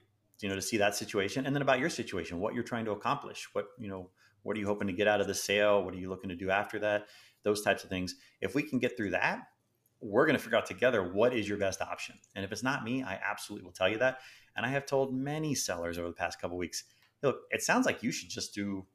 you 0.44 0.50
know, 0.50 0.56
to 0.56 0.62
see 0.62 0.78
that 0.78 0.96
situation, 0.96 1.46
and 1.46 1.56
then 1.56 1.62
about 1.62 1.80
your 1.80 1.90
situation, 1.90 2.40
what 2.40 2.54
you're 2.54 2.64
trying 2.64 2.86
to 2.86 2.92
accomplish, 2.92 3.48
what 3.54 3.68
you 3.80 3.88
know, 3.88 4.10
what 4.44 4.56
are 4.56 4.60
you 4.60 4.68
hoping 4.68 4.88
to 4.88 4.94
get 4.94 5.08
out 5.08 5.22
of 5.22 5.28
the 5.28 5.34
sale, 5.34 5.84
what 5.84 5.94
are 5.94 5.98
you 5.98 6.10
looking 6.10 6.30
to 6.30 6.36
do 6.36 6.50
after 6.52 6.78
that, 6.80 7.08
those 7.44 7.62
types 7.62 7.84
of 7.84 7.90
things. 7.90 8.16
If 8.42 8.54
we 8.54 8.64
can 8.64 8.78
get 8.78 8.96
through 8.98 9.12
that, 9.12 9.48
we're 10.02 10.26
going 10.26 10.38
to 10.38 10.44
figure 10.44 10.58
out 10.58 10.66
together 10.66 11.02
what 11.02 11.34
is 11.34 11.48
your 11.48 11.58
best 11.58 11.82
option. 11.82 12.16
And 12.36 12.44
if 12.44 12.52
it's 12.52 12.64
not 12.64 12.84
me, 12.84 13.04
I 13.04 13.20
absolutely 13.26 13.66
will 13.66 13.72
tell 13.72 13.88
you 13.88 13.98
that. 14.00 14.20
And 14.56 14.66
I 14.66 14.70
have 14.70 14.86
told 14.86 15.16
many 15.16 15.56
sellers 15.56 15.98
over 15.98 16.10
the 16.10 16.14
past 16.14 16.42
couple 16.42 16.58
weeks, 16.58 16.84
look, 17.22 17.44
it 17.52 17.62
sounds 17.62 17.86
like 17.86 18.04
you 18.04 18.12
should 18.12 18.30
just 18.30 18.54
do 18.54 18.86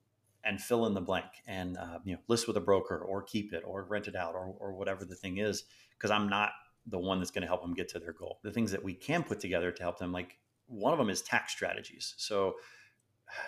and 0.45 0.61
fill 0.61 0.87
in 0.87 0.95
the 0.95 1.01
blank 1.01 1.27
and 1.47 1.77
uh, 1.77 1.99
you 2.05 2.15
know 2.15 2.21
list 2.29 2.47
with 2.47 2.57
a 2.57 2.61
broker 2.61 2.99
or 2.99 3.23
keep 3.23 3.53
it 3.53 3.63
or 3.67 3.85
rent 3.85 4.09
it 4.09 4.15
out 4.15 4.35
or, 4.35 4.55
or 4.59 4.73
whatever 4.73 5.05
the 5.05 5.15
thing 5.15 5.39
is 5.39 5.65
because 5.97 6.11
i'm 6.11 6.29
not 6.29 6.51
the 6.87 6.99
one 6.99 7.19
that's 7.19 7.31
going 7.31 7.43
to 7.43 7.49
help 7.49 7.61
them 7.61 7.75
get 7.75 7.89
to 7.89 7.99
their 7.99 8.13
goal 8.13 8.39
the 8.45 8.53
things 8.53 8.71
that 8.71 8.83
we 8.83 8.95
can 8.95 9.23
put 9.23 9.41
together 9.41 9.73
to 9.73 9.83
help 9.83 9.99
them 9.99 10.13
like 10.13 10.39
one 10.69 10.93
of 10.93 10.99
them 10.99 11.11
is 11.11 11.23
tax 11.23 11.53
strategies. 11.53 12.15
So 12.17 12.55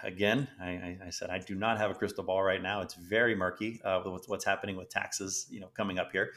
again 0.03 0.47
I, 0.61 0.99
I 1.07 1.09
said 1.09 1.31
i 1.31 1.39
do 1.39 1.55
not 1.55 1.79
have 1.79 1.91
a 1.91 1.95
crystal 1.95 2.25
ball 2.25 2.43
right 2.43 2.63
now. 2.63 2.83
It's 2.83 2.95
very 2.95 3.35
murky 3.35 3.81
uh, 3.83 4.03
with 4.05 4.29
what's 4.29 4.45
happening 4.45 4.77
with 4.77 4.91
taxes 4.91 5.47
you 5.51 5.61
know 5.61 5.69
coming 5.69 5.99
up 5.99 6.13
here. 6.13 6.33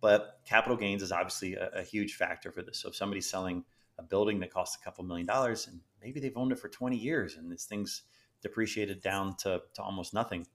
But 0.00 0.40
capital 0.44 0.76
gains 0.76 1.02
is 1.02 1.12
obviously 1.12 1.54
a, 1.54 1.70
a 1.74 1.82
huge 1.82 2.14
factor 2.14 2.52
for 2.52 2.62
this. 2.62 2.78
So 2.78 2.90
if 2.90 2.96
somebody's 2.96 3.28
selling 3.28 3.64
a 3.98 4.02
building 4.02 4.40
that 4.40 4.52
costs 4.52 4.76
a 4.80 4.84
couple 4.84 5.04
million 5.04 5.26
dollars 5.26 5.66
and 5.66 5.80
maybe 6.02 6.20
they've 6.20 6.36
owned 6.36 6.52
it 6.52 6.58
for 6.58 6.68
20 6.68 6.96
years 6.96 7.36
and 7.36 7.50
this 7.50 7.64
thing's 7.64 8.02
depreciated 8.42 9.00
down 9.00 9.36
to, 9.38 9.62
to 9.74 9.82
almost 9.82 10.12
nothing. 10.12 10.46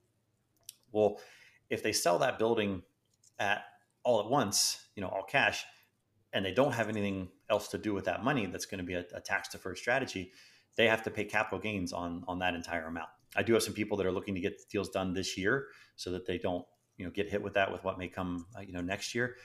Well, 0.92 1.20
if 1.68 1.82
they 1.82 1.92
sell 1.92 2.18
that 2.18 2.38
building 2.38 2.82
at 3.38 3.64
all 4.04 4.20
at 4.20 4.30
once, 4.30 4.86
you 4.94 5.02
know, 5.02 5.08
all 5.08 5.24
cash, 5.24 5.64
and 6.32 6.44
they 6.44 6.52
don't 6.52 6.72
have 6.72 6.88
anything 6.88 7.28
else 7.50 7.68
to 7.68 7.78
do 7.78 7.92
with 7.92 8.04
that 8.06 8.24
money 8.24 8.46
that's 8.46 8.66
going 8.66 8.78
to 8.78 8.84
be 8.84 8.94
a, 8.94 9.04
a 9.14 9.20
tax 9.20 9.48
deferred 9.48 9.76
strategy, 9.76 10.32
they 10.76 10.86
have 10.86 11.02
to 11.02 11.10
pay 11.10 11.24
capital 11.24 11.58
gains 11.58 11.92
on 11.92 12.24
on 12.26 12.38
that 12.38 12.54
entire 12.54 12.86
amount. 12.86 13.08
I 13.36 13.42
do 13.42 13.52
have 13.54 13.62
some 13.62 13.74
people 13.74 13.96
that 13.98 14.06
are 14.06 14.12
looking 14.12 14.34
to 14.34 14.40
get 14.40 14.68
deals 14.70 14.88
done 14.88 15.12
this 15.12 15.36
year 15.36 15.66
so 15.96 16.10
that 16.12 16.26
they 16.26 16.38
don't, 16.38 16.64
you 16.96 17.04
know, 17.04 17.10
get 17.10 17.28
hit 17.28 17.42
with 17.42 17.54
that 17.54 17.70
with 17.70 17.84
what 17.84 17.98
may 17.98 18.08
come, 18.08 18.46
uh, 18.56 18.60
you 18.60 18.72
know, 18.72 18.80
next 18.80 19.14
year. 19.14 19.36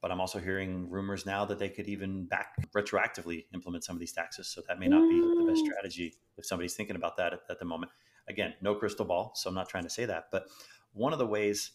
But 0.00 0.10
I'm 0.10 0.20
also 0.20 0.40
hearing 0.40 0.90
rumors 0.90 1.24
now 1.24 1.44
that 1.44 1.58
they 1.58 1.68
could 1.68 1.86
even 1.86 2.24
back 2.26 2.56
retroactively 2.72 3.44
implement 3.54 3.84
some 3.84 3.94
of 3.94 4.00
these 4.00 4.12
taxes. 4.12 4.48
So 4.48 4.60
that 4.66 4.80
may 4.80 4.88
not 4.88 5.08
be 5.08 5.20
the 5.20 5.46
best 5.48 5.64
strategy 5.64 6.14
if 6.36 6.44
somebody's 6.44 6.74
thinking 6.74 6.96
about 6.96 7.16
that 7.18 7.32
at, 7.32 7.40
at 7.48 7.58
the 7.60 7.64
moment. 7.64 7.92
Again, 8.28 8.54
no 8.60 8.74
crystal 8.74 9.04
ball, 9.04 9.32
so 9.36 9.48
I'm 9.48 9.54
not 9.54 9.68
trying 9.68 9.84
to 9.84 9.90
say 9.90 10.04
that. 10.06 10.24
But 10.32 10.48
one 10.92 11.12
of 11.12 11.18
the 11.18 11.26
ways 11.26 11.70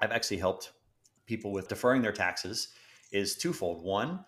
I've 0.00 0.12
actually 0.12 0.38
helped 0.38 0.72
people 1.26 1.52
with 1.52 1.68
deferring 1.68 2.02
their 2.02 2.12
taxes 2.12 2.68
is 3.10 3.36
twofold. 3.36 3.82
One, 3.82 4.24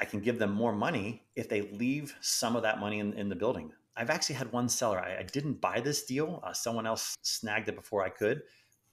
I 0.00 0.04
can 0.06 0.20
give 0.20 0.38
them 0.38 0.52
more 0.52 0.72
money 0.72 1.22
if 1.36 1.48
they 1.48 1.62
leave 1.62 2.16
some 2.20 2.56
of 2.56 2.62
that 2.62 2.80
money 2.80 2.98
in, 2.98 3.12
in 3.12 3.28
the 3.28 3.36
building. 3.36 3.70
I've 3.96 4.10
actually 4.10 4.36
had 4.36 4.50
one 4.50 4.68
seller, 4.68 4.98
I, 4.98 5.18
I 5.18 5.22
didn't 5.24 5.60
buy 5.60 5.80
this 5.80 6.04
deal. 6.04 6.40
Uh, 6.42 6.52
someone 6.52 6.86
else 6.86 7.16
snagged 7.22 7.68
it 7.68 7.76
before 7.76 8.02
I 8.02 8.08
could. 8.08 8.42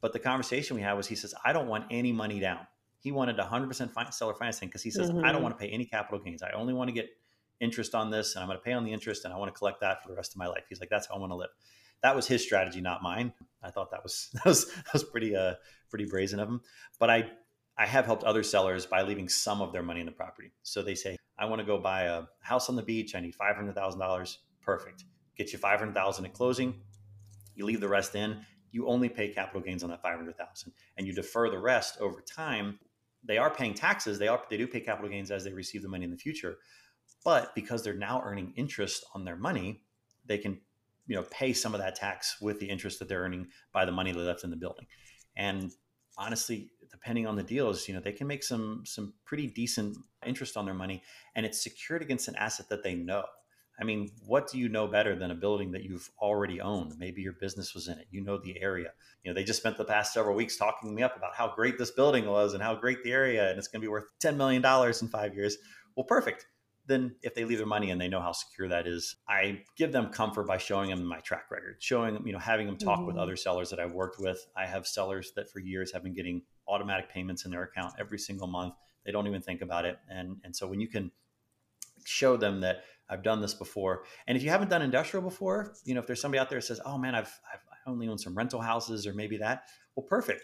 But 0.02 0.14
the 0.14 0.20
conversation 0.20 0.76
we 0.76 0.82
had 0.82 0.94
was 0.94 1.08
he 1.08 1.16
says, 1.16 1.34
I 1.44 1.54
don't 1.54 1.68
want 1.68 1.86
any 1.90 2.12
money 2.12 2.40
down. 2.40 2.68
He 3.00 3.12
wanted 3.12 3.38
100% 3.38 4.14
seller 4.14 4.34
financing 4.34 4.68
because 4.68 4.84
he 4.84 4.92
says, 4.92 5.10
mm-hmm. 5.10 5.20
I 5.20 5.28
don't 5.28 5.36
mm-hmm. 5.36 5.44
want 5.44 5.58
to 5.58 5.66
pay 5.66 5.70
any 5.70 5.86
capital 5.86 6.20
gains. 6.20 6.44
I 6.44 6.52
only 6.52 6.74
want 6.74 6.90
to 6.90 6.92
get 6.92 7.10
interest 7.60 7.96
on 7.96 8.12
this 8.12 8.36
and 8.36 8.44
I'm 8.44 8.50
going 8.50 8.60
to 8.60 8.64
pay 8.64 8.74
on 8.74 8.84
the 8.84 8.92
interest 8.92 9.26
and 9.26 9.34
I 9.34 9.38
want 9.38 9.54
to 9.54 9.58
collect 9.58 9.82
that 9.82 10.04
for 10.04 10.10
the 10.10 10.16
rest 10.16 10.34
of 10.34 10.38
my 10.38 10.48
life. 10.48 10.64
He's 10.70 10.80
like, 10.80 10.90
that's 10.90 11.08
how 11.08 11.16
I 11.16 11.20
want 11.20 11.32
to 11.32 11.36
live. 11.36 11.50
That 12.04 12.16
was 12.16 12.28
his 12.28 12.44
strategy, 12.44 12.82
not 12.82 13.02
mine. 13.02 13.34
I 13.64 13.72
thought 13.72 13.92
that 13.92 14.04
was, 14.04 14.30
that 14.34 14.46
was, 14.46 14.66
that 14.66 14.94
was 14.94 15.04
pretty, 15.04 15.36
uh, 15.36 15.54
pretty 15.90 16.06
brazen 16.06 16.40
of 16.40 16.50
him. 16.50 16.62
But 17.00 17.10
I, 17.10 17.32
I 17.78 17.86
have 17.86 18.06
helped 18.06 18.24
other 18.24 18.44
sellers 18.44 18.86
by 18.86 19.04
leaving 19.04 19.30
some 19.30 19.62
of 19.62 19.72
their 19.72 19.84
money 19.84 20.00
in 20.00 20.06
the 20.06 20.12
property. 20.12 20.52
So 20.64 20.82
they 20.82 20.96
say, 20.96 21.18
I 21.38 21.46
want 21.46 21.60
to 21.60 21.66
go 21.66 21.78
buy 21.78 22.04
a 22.04 22.24
house 22.42 22.70
on 22.70 22.76
the 22.76 22.82
beach. 22.82 23.14
I 23.14 23.20
need 23.20 23.36
$500,000. 23.40 24.38
Perfect. 24.62 25.04
Get 25.38 25.54
you 25.54 25.60
500,000 25.60 26.26
at 26.26 26.34
closing. 26.34 26.82
You 27.56 27.66
leave 27.66 27.80
the 27.80 27.88
rest 27.88 28.16
in. 28.16 28.40
You 28.72 28.88
only 28.88 29.10
pay 29.10 29.30
capital 29.30 29.62
gains 29.62 29.84
on 29.84 29.90
that 29.92 30.02
500,000 30.02 30.74
and 30.98 31.08
you 31.08 31.14
defer 31.14 31.50
the 31.50 31.60
rest 31.60 31.98
over 32.00 32.22
time. 32.22 32.80
They 33.24 33.38
are 33.38 33.50
paying 33.50 33.74
taxes. 33.74 34.20
They 34.20 34.28
are, 34.28 34.42
they 34.50 34.58
do 34.58 34.68
pay 34.68 34.82
capital 34.82 35.10
gains 35.10 35.32
as 35.32 35.44
they 35.44 35.54
receive 35.54 35.84
the 35.84 35.88
money 35.88 36.06
in 36.06 36.12
the 36.12 36.18
future. 36.18 36.58
But 37.24 37.54
because 37.56 37.84
they're 37.84 37.94
now 37.94 38.22
earning 38.24 38.54
interest 38.56 39.06
on 39.14 39.24
their 39.24 39.36
money, 39.36 39.82
they 40.26 40.38
can, 40.38 40.60
you 41.08 41.16
know, 41.16 41.24
pay 41.30 41.54
some 41.54 41.74
of 41.74 41.80
that 41.80 41.96
tax 41.96 42.42
with 42.42 42.60
the 42.60 42.70
interest 42.70 43.00
that 43.00 43.08
they're 43.08 43.22
earning 43.22 43.48
by 43.72 43.86
the 43.86 43.92
money 43.92 44.12
they 44.12 44.20
left 44.20 44.44
in 44.44 44.50
the 44.50 44.58
building. 44.58 44.88
And 45.36 45.72
honestly, 46.18 46.72
depending 46.92 47.28
on 47.28 47.36
the 47.36 47.44
deals, 47.44 47.88
you 47.88 47.94
know, 47.94 48.00
they 48.00 48.12
can 48.12 48.28
make 48.28 48.44
some 48.44 48.84
some 48.86 49.14
pretty 49.26 49.48
decent 49.48 49.98
interest 50.26 50.58
on 50.58 50.66
their 50.66 50.74
money, 50.74 51.04
and 51.36 51.46
it's 51.46 51.64
secured 51.64 52.02
against 52.02 52.28
an 52.28 52.36
asset 52.36 52.70
that 52.70 52.84
they 52.84 52.96
know. 52.96 53.24
I 53.80 53.84
mean, 53.84 54.10
what 54.26 54.50
do 54.50 54.58
you 54.58 54.70
know 54.70 54.88
better 54.88 55.16
than 55.16 55.30
a 55.30 55.36
building 55.36 55.72
that 55.74 55.84
you've 55.84 56.10
already 56.20 56.60
owned? 56.60 56.96
Maybe 56.98 57.22
your 57.22 57.34
business 57.34 57.76
was 57.76 57.88
in 57.88 58.00
it. 58.00 58.08
You 58.10 58.24
know 58.24 58.40
the 58.40 58.60
area. 58.60 58.92
You 59.24 59.30
know, 59.30 59.36
they 59.36 59.44
just 59.44 59.60
spent 59.60 59.78
the 59.78 59.86
past 59.86 60.14
several 60.14 60.36
weeks 60.36 60.58
talking 60.58 60.96
me 60.96 61.04
up 61.04 61.16
about 61.16 61.36
how 61.36 61.54
great 61.54 61.78
this 61.78 61.92
building 61.92 62.26
was 62.26 62.54
and 62.56 62.64
how 62.64 62.74
great 62.74 63.04
the 63.04 63.12
area, 63.12 63.50
and 63.50 63.60
it's 63.60 63.68
going 63.68 63.82
to 63.82 63.86
be 63.86 63.92
worth 63.92 64.06
$10 64.20 64.36
million 64.36 64.66
in 64.66 65.08
five 65.10 65.36
years. 65.36 65.58
Well, 65.96 66.06
perfect 66.06 66.48
then 66.88 67.16
if 67.22 67.36
they 67.36 67.44
leave 67.44 67.58
their 67.58 67.68
money 67.68 67.92
and 67.92 68.00
they 68.00 68.08
know 68.08 68.22
how 68.22 68.32
secure 68.32 68.70
that 68.70 68.88
is, 68.88 69.18
I 69.28 69.62
give 69.76 69.92
them 69.92 70.10
comfort 70.10 70.48
by 70.48 70.58
showing 70.58 70.90
them 70.90 71.04
my 71.04 71.20
track 71.20 71.52
record, 71.52 71.76
showing 71.80 72.14
them, 72.14 72.26
you 72.26 72.34
know, 72.34 72.40
having 72.40 72.66
them 72.66 72.78
talk 72.78 73.00
mm-hmm. 73.00 73.08
with 73.08 73.18
other 73.18 73.36
sellers 73.36 73.70
that 73.70 73.80
I've 73.80 73.92
worked 73.92 74.20
with. 74.20 74.40
I 74.56 74.66
have 74.66 74.88
sellers 74.88 75.34
that 75.36 75.52
for 75.52 75.60
years 75.60 75.92
have 75.92 76.04
been 76.04 76.16
getting 76.16 76.44
automatic 76.68 77.10
payments 77.10 77.46
in 77.46 77.52
their 77.52 77.64
account 77.64 77.94
every 78.00 78.20
single 78.20 78.48
month. 78.48 78.74
They 79.06 79.12
don't 79.12 79.28
even 79.28 79.42
think 79.42 79.62
about 79.62 79.86
it. 79.86 79.98
And 80.10 80.38
and 80.44 80.56
so 80.56 80.68
when 80.68 80.80
you 80.80 80.88
can 80.88 81.12
show 82.06 82.38
them 82.38 82.62
that 82.62 82.84
I've 83.10 83.24
done 83.24 83.42
this 83.42 83.54
before, 83.54 84.04
and 84.28 84.38
if 84.38 84.44
you 84.44 84.50
haven't 84.50 84.70
done 84.70 84.82
industrial 84.82 85.24
before, 85.24 85.76
you 85.86 85.94
know, 85.94 86.02
if 86.02 86.08
there's 86.08 86.22
somebody 86.22 86.40
out 86.40 86.50
there 86.50 86.60
that 86.60 86.66
says, 86.66 86.82
"Oh 86.86 86.98
man, 86.98 87.16
I've 87.16 87.40
I've 87.54 87.62
only 87.86 88.08
owned 88.08 88.22
some 88.22 88.36
rental 88.36 88.62
houses 88.62 89.08
or 89.08 89.14
maybe 89.14 89.38
that," 89.38 89.64
well, 89.96 90.06
perfect. 90.06 90.42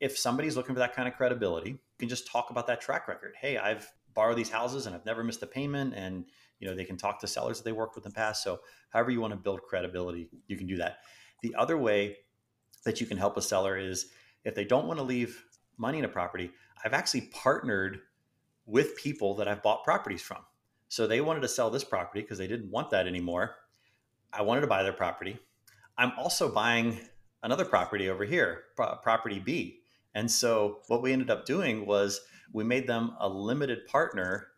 If 0.00 0.18
somebody's 0.18 0.56
looking 0.56 0.74
for 0.74 0.78
that 0.78 0.94
kind 0.94 1.06
of 1.06 1.14
credibility, 1.14 1.70
you 1.70 1.78
can 1.98 2.08
just 2.08 2.26
talk 2.26 2.48
about 2.48 2.66
that 2.68 2.80
track 2.80 3.06
record. 3.06 3.34
Hey, 3.38 3.58
I've 3.58 3.86
borrowed 4.14 4.36
these 4.36 4.50
houses 4.50 4.86
and 4.86 4.94
I've 4.94 5.06
never 5.06 5.22
missed 5.24 5.42
a 5.42 5.46
payment. 5.46 5.94
And, 5.94 6.24
you 6.58 6.68
know, 6.68 6.74
they 6.74 6.84
can 6.84 6.96
talk 6.96 7.20
to 7.20 7.26
sellers 7.26 7.58
that 7.58 7.64
they 7.64 7.72
worked 7.72 7.94
with 7.96 8.04
in 8.04 8.10
the 8.10 8.14
past. 8.14 8.42
So 8.42 8.60
however 8.90 9.10
you 9.10 9.20
want 9.20 9.32
to 9.32 9.38
build 9.38 9.62
credibility, 9.62 10.28
you 10.46 10.56
can 10.56 10.66
do 10.66 10.76
that. 10.76 10.98
The 11.42 11.54
other 11.54 11.78
way 11.78 12.18
that 12.84 13.00
you 13.00 13.06
can 13.06 13.18
help 13.18 13.36
a 13.36 13.42
seller 13.42 13.76
is 13.76 14.10
if 14.44 14.54
they 14.54 14.64
don't 14.64 14.86
want 14.86 14.98
to 14.98 15.04
leave 15.04 15.44
money 15.76 15.98
in 15.98 16.04
a 16.04 16.08
property, 16.08 16.50
I've 16.84 16.94
actually 16.94 17.22
partnered 17.32 18.00
with 18.66 18.96
people 18.96 19.34
that 19.36 19.48
I've 19.48 19.62
bought 19.62 19.84
properties 19.84 20.22
from. 20.22 20.38
So 20.88 21.06
they 21.06 21.20
wanted 21.20 21.40
to 21.40 21.48
sell 21.48 21.70
this 21.70 21.84
property 21.84 22.22
because 22.22 22.38
they 22.38 22.46
didn't 22.46 22.70
want 22.70 22.90
that 22.90 23.06
anymore. 23.06 23.56
I 24.32 24.42
wanted 24.42 24.62
to 24.62 24.66
buy 24.66 24.82
their 24.82 24.92
property. 24.92 25.38
I'm 25.98 26.12
also 26.18 26.52
buying 26.52 27.00
another 27.42 27.64
property 27.64 28.08
over 28.08 28.24
here, 28.24 28.64
property 28.76 29.38
B. 29.38 29.80
And 30.14 30.30
so 30.30 30.80
what 30.88 31.02
we 31.02 31.12
ended 31.12 31.30
up 31.30 31.46
doing 31.46 31.86
was 31.86 32.20
we 32.52 32.64
made 32.64 32.86
them 32.86 33.16
a 33.20 33.28
limited 33.28 33.86
partner 33.86 34.48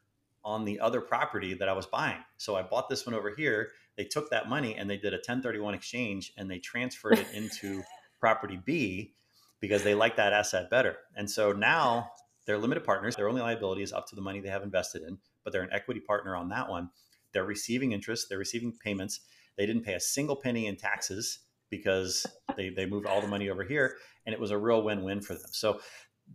on 0.44 0.64
the 0.64 0.80
other 0.80 1.00
property 1.00 1.54
that 1.54 1.68
I 1.68 1.72
was 1.72 1.86
buying. 1.86 2.18
So 2.36 2.56
I 2.56 2.62
bought 2.62 2.88
this 2.88 3.06
one 3.06 3.14
over 3.14 3.34
here. 3.34 3.70
They 3.96 4.04
took 4.04 4.30
that 4.30 4.48
money 4.48 4.74
and 4.76 4.88
they 4.88 4.96
did 4.96 5.12
a 5.12 5.16
1031 5.16 5.74
exchange 5.74 6.32
and 6.36 6.50
they 6.50 6.58
transferred 6.58 7.18
it 7.18 7.28
into 7.34 7.82
property 8.20 8.60
B 8.64 9.14
because 9.62 9.84
they 9.84 9.94
like 9.94 10.16
that 10.16 10.34
asset 10.34 10.68
better. 10.68 10.98
And 11.16 11.30
so 11.30 11.52
now 11.52 12.10
they're 12.44 12.58
limited 12.58 12.84
partners. 12.84 13.16
Their 13.16 13.28
only 13.28 13.40
liability 13.40 13.82
is 13.82 13.92
up 13.92 14.08
to 14.08 14.16
the 14.16 14.20
money 14.20 14.40
they 14.40 14.50
have 14.50 14.64
invested 14.64 15.02
in, 15.02 15.16
but 15.44 15.52
they're 15.52 15.62
an 15.62 15.72
equity 15.72 16.00
partner 16.00 16.36
on 16.36 16.50
that 16.50 16.68
one. 16.68 16.90
They're 17.32 17.44
receiving 17.44 17.92
interest, 17.92 18.26
they're 18.28 18.38
receiving 18.38 18.74
payments. 18.84 19.20
They 19.56 19.64
didn't 19.64 19.84
pay 19.84 19.94
a 19.94 20.00
single 20.00 20.36
penny 20.36 20.66
in 20.66 20.76
taxes 20.76 21.38
because 21.70 22.26
they, 22.56 22.70
they 22.70 22.84
moved 22.84 23.06
all 23.06 23.22
the 23.22 23.28
money 23.28 23.48
over 23.48 23.62
here 23.62 23.96
and 24.26 24.34
it 24.34 24.40
was 24.40 24.50
a 24.50 24.58
real 24.58 24.82
win-win 24.82 25.22
for 25.22 25.34
them. 25.34 25.50
So 25.52 25.80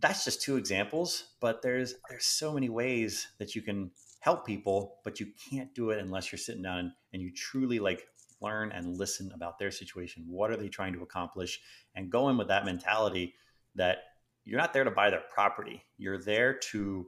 that's 0.00 0.24
just 0.24 0.42
two 0.42 0.56
examples, 0.56 1.24
but 1.40 1.62
there's 1.62 1.94
there's 2.08 2.26
so 2.26 2.52
many 2.52 2.68
ways 2.68 3.28
that 3.38 3.54
you 3.54 3.62
can 3.62 3.90
help 4.20 4.46
people, 4.46 4.96
but 5.04 5.20
you 5.20 5.28
can't 5.50 5.74
do 5.74 5.90
it 5.90 5.98
unless 5.98 6.32
you're 6.32 6.38
sitting 6.38 6.62
down 6.62 6.78
and, 6.78 6.92
and 7.12 7.22
you 7.22 7.32
truly 7.32 7.78
like 7.78 8.06
learn 8.40 8.72
and 8.72 8.96
listen 8.96 9.30
about 9.34 9.58
their 9.58 9.70
situation. 9.70 10.24
What 10.26 10.50
are 10.50 10.56
they 10.56 10.68
trying 10.68 10.92
to 10.94 11.02
accomplish? 11.02 11.60
And 11.94 12.10
go 12.10 12.28
in 12.28 12.36
with 12.36 12.48
that 12.48 12.64
mentality 12.64 13.34
that 13.74 13.98
you're 14.44 14.60
not 14.60 14.72
there 14.72 14.84
to 14.84 14.90
buy 14.90 15.10
their 15.10 15.22
property. 15.32 15.82
You're 15.96 16.18
there 16.18 16.54
to 16.70 17.06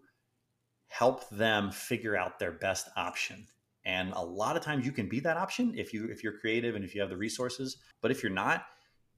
help 0.88 1.28
them 1.30 1.70
figure 1.70 2.16
out 2.16 2.38
their 2.38 2.52
best 2.52 2.88
option. 2.96 3.46
And 3.84 4.12
a 4.12 4.20
lot 4.20 4.56
of 4.56 4.62
times 4.62 4.84
you 4.84 4.92
can 4.92 5.08
be 5.08 5.20
that 5.20 5.37
option 5.37 5.72
if 5.76 5.94
you 5.94 6.06
if 6.06 6.22
you're 6.22 6.38
creative 6.38 6.75
and 6.75 6.84
if 6.84 6.94
you 6.94 7.00
have 7.00 7.10
the 7.10 7.16
resources. 7.16 7.78
But 8.02 8.10
if 8.10 8.22
you're 8.22 8.32
not, 8.32 8.66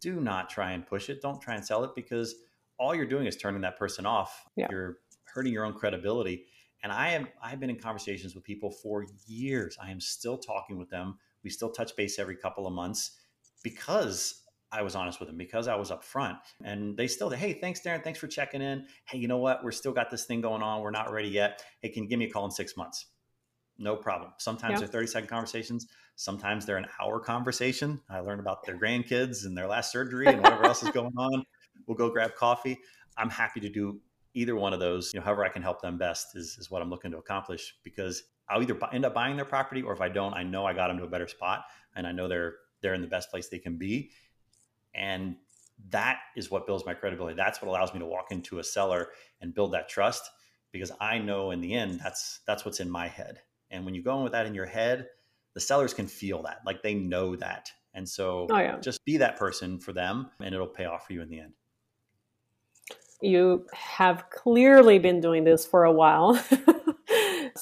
do 0.01 0.21
not 0.21 0.51
try 0.51 0.73
and 0.73 0.87
push 0.87 1.09
it. 1.09 1.21
Don't 1.21 1.41
try 1.41 1.55
and 1.55 1.65
sell 1.65 1.83
it 1.83 1.91
because 1.97 2.37
all 2.79 2.95
you're 2.95 3.07
doing 3.07 3.27
is 3.27 3.37
turning 3.37 3.63
that 3.63 3.79
person 3.79 4.07
off. 4.07 4.45
Yeah. 4.57 4.69
You're 4.71 4.99
hurting 5.25 5.53
your 5.53 5.65
own 5.65 5.75
credibility. 5.75 6.45
And 6.83 6.93
I 6.93 7.11
am 7.11 7.29
I've 7.43 7.61
been 7.61 7.71
in 7.71 7.79
conversations 7.79 8.35
with 8.35 8.45
people 8.45 8.71
for 8.71 9.07
years. 9.27 9.77
I 9.83 9.91
am 9.91 10.01
still 10.01 10.39
talking 10.39 10.79
with 10.79 10.91
them. 10.91 11.19
We 11.45 11.51
still 11.51 11.71
touch 11.71 11.97
base 11.97 12.19
every 12.19 12.37
couple 12.37 12.67
of 12.67 12.73
months 12.73 13.19
because 13.63 14.43
I 14.71 14.83
was 14.83 14.95
honest 14.95 15.21
with 15.21 15.29
them, 15.29 15.37
because 15.37 15.69
I 15.69 15.75
was 15.75 15.91
upfront. 15.91 16.39
And 16.65 16.97
they 16.97 17.07
still, 17.07 17.29
hey, 17.31 17.53
thanks, 17.55 17.81
Darren. 17.81 18.03
Thanks 18.03 18.19
for 18.19 18.27
checking 18.27 18.63
in. 18.63 18.87
Hey, 19.05 19.19
you 19.19 19.29
know 19.29 19.39
what? 19.39 19.63
We're 19.63 19.71
still 19.73 19.93
got 19.93 20.11
this 20.11 20.25
thing 20.25 20.41
going 20.41 20.63
on. 20.63 20.81
We're 20.81 20.91
not 20.91 21.13
ready 21.13 21.29
yet. 21.29 21.63
Hey, 21.81 21.91
can 21.91 22.05
you 22.05 22.09
give 22.09 22.19
me 22.19 22.27
a 22.27 22.31
call 22.31 22.45
in 22.47 22.51
six 22.51 22.77
months? 22.77 23.07
No 23.79 23.97
problem. 23.97 24.33
Sometimes 24.39 24.75
yeah. 24.75 24.79
they're 24.81 24.89
30 24.89 25.07
second 25.07 25.29
conversations. 25.29 25.87
Sometimes 26.17 26.65
they're 26.65 26.77
an 26.77 26.87
hour 27.01 27.21
conversation. 27.21 28.01
I 28.09 28.21
learn 28.21 28.41
about 28.41 28.65
their 28.65 28.79
grandkids 28.79 29.45
and 29.45 29.57
their 29.57 29.67
last 29.67 29.93
surgery 29.93 30.27
and 30.27 30.41
whatever 30.41 30.65
else 30.65 30.83
is 30.83 30.91
going 30.95 31.15
on 31.17 31.45
we'll 31.87 31.97
go 31.97 32.11
grab 32.11 32.35
coffee. 32.35 32.79
I'm 33.17 33.31
happy 33.31 33.61
to 33.61 33.69
do 33.69 34.01
either 34.35 34.57
one 34.57 34.73
of 34.73 34.81
those. 34.81 35.13
You 35.13 35.21
know, 35.21 35.25
however 35.25 35.45
I 35.45 35.49
can 35.49 35.63
help 35.63 35.83
them 35.83 35.99
best 35.99 36.37
is, 36.37 36.57
is 36.59 36.71
what 36.71 36.83
I'm 36.83 36.91
looking 36.91 37.11
to 37.13 37.19
accomplish 37.19 37.75
because 37.85 38.23
I'll 38.53 38.63
either 38.63 38.79
end 38.93 39.05
up 39.05 39.15
buying 39.15 39.37
their 39.37 39.45
property 39.45 39.83
or 39.83 39.93
if 39.93 40.01
I 40.01 40.09
don't, 40.09 40.35
I 40.35 40.43
know 40.43 40.67
I 40.67 40.73
got 40.73 40.89
them 40.89 40.99
to 40.99 41.05
a 41.05 41.09
better 41.09 41.29
spot 41.29 41.65
and 41.97 42.07
I 42.07 42.13
know 42.13 42.29
they're 42.29 42.55
they're 42.81 42.95
in 42.95 43.01
the 43.01 43.07
best 43.07 43.31
place 43.31 43.49
they 43.49 43.59
can 43.59 43.77
be. 43.77 44.11
And 44.95 45.37
that 45.89 46.19
is 46.37 46.51
what 46.51 46.67
builds 46.67 46.85
my 46.85 46.95
credibility. 46.95 47.37
That's 47.37 47.63
what 47.63 47.69
allows 47.69 47.95
me 47.95 48.01
to 48.01 48.07
walk 48.07 48.31
into 48.31 48.59
a 48.59 48.65
seller 48.65 49.09
and 49.41 49.55
build 49.55 49.73
that 49.73 49.89
trust 49.89 50.29
because 50.71 50.93
I 51.01 51.19
know 51.19 51.51
in 51.51 51.61
the 51.61 51.75
end 51.75 52.01
that's 52.01 52.41
that's 52.47 52.65
what's 52.65 52.81
in 52.81 52.91
my 52.91 53.09
head. 53.09 53.41
And 53.71 53.85
when 53.85 53.95
you 53.95 54.03
go 54.03 54.17
in 54.19 54.23
with 54.23 54.33
that 54.33 54.47
in 54.47 54.55
your 54.55 54.67
head, 54.67 55.09
the 55.55 55.61
sellers 55.61 55.95
can 55.95 56.07
feel 56.07 56.43
that. 56.43 56.61
Like 56.67 56.83
they 56.83 56.95
know 56.95 57.37
that. 57.37 57.71
And 57.95 58.09
so 58.09 58.47
oh, 58.51 58.59
yeah. 58.59 58.79
just 58.81 59.05
be 59.05 59.19
that 59.19 59.37
person 59.37 59.79
for 59.79 59.93
them 59.93 60.31
and 60.41 60.55
it'll 60.55 60.67
pay 60.67 60.85
off 60.85 61.07
for 61.07 61.13
you 61.13 61.23
in 61.23 61.29
the 61.29 61.41
end 61.41 61.53
you 63.23 63.65
have 63.73 64.29
clearly 64.31 64.99
been 64.99 65.21
doing 65.21 65.45
this 65.45 65.65
for 65.65 65.85
a 65.85 65.93
while. 65.93 66.43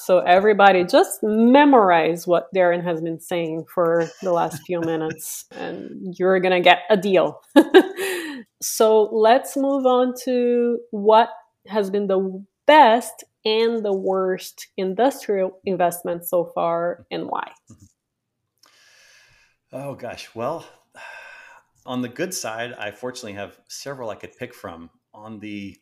So 0.03 0.19
everybody 0.19 0.83
just 0.83 1.19
memorize 1.21 2.25
what 2.25 2.51
Darren 2.55 2.83
has 2.83 3.01
been 3.01 3.19
saying 3.19 3.65
for 3.71 4.09
the 4.23 4.31
last 4.31 4.63
few 4.65 4.79
minutes 4.91 5.45
and 5.51 6.15
you're 6.17 6.39
going 6.39 6.53
to 6.53 6.59
get 6.59 6.79
a 6.89 6.97
deal. 6.97 7.41
so 8.61 9.03
let's 9.11 9.55
move 9.55 9.85
on 9.85 10.13
to 10.23 10.79
what 10.89 11.29
has 11.67 11.91
been 11.91 12.07
the 12.07 12.43
best 12.65 13.23
and 13.45 13.85
the 13.85 13.93
worst 13.93 14.69
industrial 14.75 15.59
investment 15.65 16.25
so 16.25 16.45
far 16.55 17.05
and 17.11 17.27
why. 17.27 17.51
Mm-hmm. 17.71 17.85
Oh 19.73 19.95
gosh, 19.95 20.29
well, 20.33 20.65
on 21.85 22.01
the 22.01 22.09
good 22.09 22.33
side, 22.33 22.73
I 22.73 22.89
fortunately 22.91 23.33
have 23.33 23.57
several 23.67 24.09
I 24.09 24.15
could 24.15 24.35
pick 24.35 24.53
from. 24.53 24.89
On 25.13 25.39
the 25.39 25.77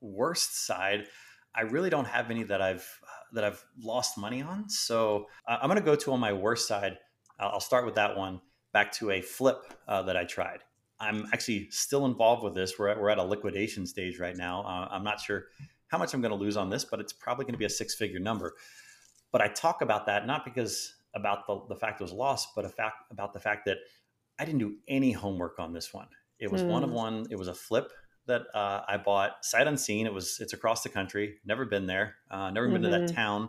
worst 0.00 0.66
side, 0.66 1.06
I 1.54 1.62
really 1.62 1.90
don't 1.90 2.06
have 2.06 2.30
any 2.30 2.42
that 2.44 2.60
I've 2.60 2.86
that 3.32 3.44
I've 3.44 3.64
lost 3.82 4.16
money 4.16 4.42
on. 4.42 4.68
So 4.68 5.26
I'm 5.46 5.68
going 5.68 5.78
to 5.78 5.84
go 5.84 5.96
to 5.96 6.12
on 6.12 6.20
my 6.20 6.32
worst 6.32 6.68
side. 6.68 6.98
I'll 7.38 7.60
start 7.60 7.84
with 7.84 7.96
that 7.96 8.16
one. 8.16 8.40
Back 8.72 8.92
to 8.92 9.10
a 9.10 9.20
flip 9.20 9.72
uh, 9.88 10.02
that 10.02 10.16
I 10.16 10.24
tried. 10.24 10.60
I'm 11.00 11.26
actually 11.32 11.68
still 11.70 12.06
involved 12.06 12.44
with 12.44 12.54
this. 12.54 12.78
We're 12.78 12.88
at, 12.88 13.00
we're 13.00 13.10
at 13.10 13.18
a 13.18 13.22
liquidation 13.22 13.86
stage 13.86 14.18
right 14.18 14.36
now. 14.36 14.62
Uh, 14.62 14.88
I'm 14.90 15.04
not 15.04 15.20
sure 15.20 15.46
how 15.88 15.98
much 15.98 16.14
I'm 16.14 16.20
going 16.20 16.30
to 16.30 16.36
lose 16.36 16.56
on 16.56 16.70
this, 16.70 16.84
but 16.84 17.00
it's 17.00 17.12
probably 17.12 17.44
going 17.44 17.54
to 17.54 17.58
be 17.58 17.64
a 17.64 17.70
six 17.70 17.94
figure 17.94 18.20
number. 18.20 18.54
But 19.32 19.42
I 19.42 19.48
talk 19.48 19.82
about 19.82 20.06
that 20.06 20.26
not 20.26 20.44
because 20.44 20.94
about 21.14 21.46
the, 21.46 21.60
the 21.68 21.76
fact 21.76 22.00
it 22.00 22.04
was 22.04 22.12
lost, 22.12 22.48
but 22.54 22.64
a 22.64 22.68
fact 22.68 22.96
about 23.10 23.32
the 23.32 23.40
fact 23.40 23.64
that 23.66 23.78
I 24.38 24.44
didn't 24.44 24.60
do 24.60 24.76
any 24.88 25.12
homework 25.12 25.58
on 25.58 25.72
this 25.72 25.92
one. 25.92 26.08
It 26.38 26.50
was 26.50 26.62
mm. 26.62 26.68
one 26.68 26.82
of 26.82 26.90
hmm. 26.90 26.96
one. 26.96 27.26
It 27.30 27.36
was 27.36 27.48
a 27.48 27.54
flip 27.54 27.92
that 28.26 28.42
uh, 28.54 28.82
I 28.88 28.96
bought 28.96 29.44
sight 29.44 29.66
unseen. 29.66 30.06
It 30.06 30.12
was 30.12 30.38
it's 30.40 30.52
across 30.52 30.82
the 30.82 30.88
country. 30.88 31.36
Never 31.44 31.64
been 31.64 31.86
there. 31.86 32.16
Uh, 32.30 32.50
never 32.50 32.66
mm-hmm. 32.66 32.74
been 32.74 32.82
to 32.82 32.90
that 32.90 33.02
mm-hmm. 33.02 33.16
town. 33.16 33.48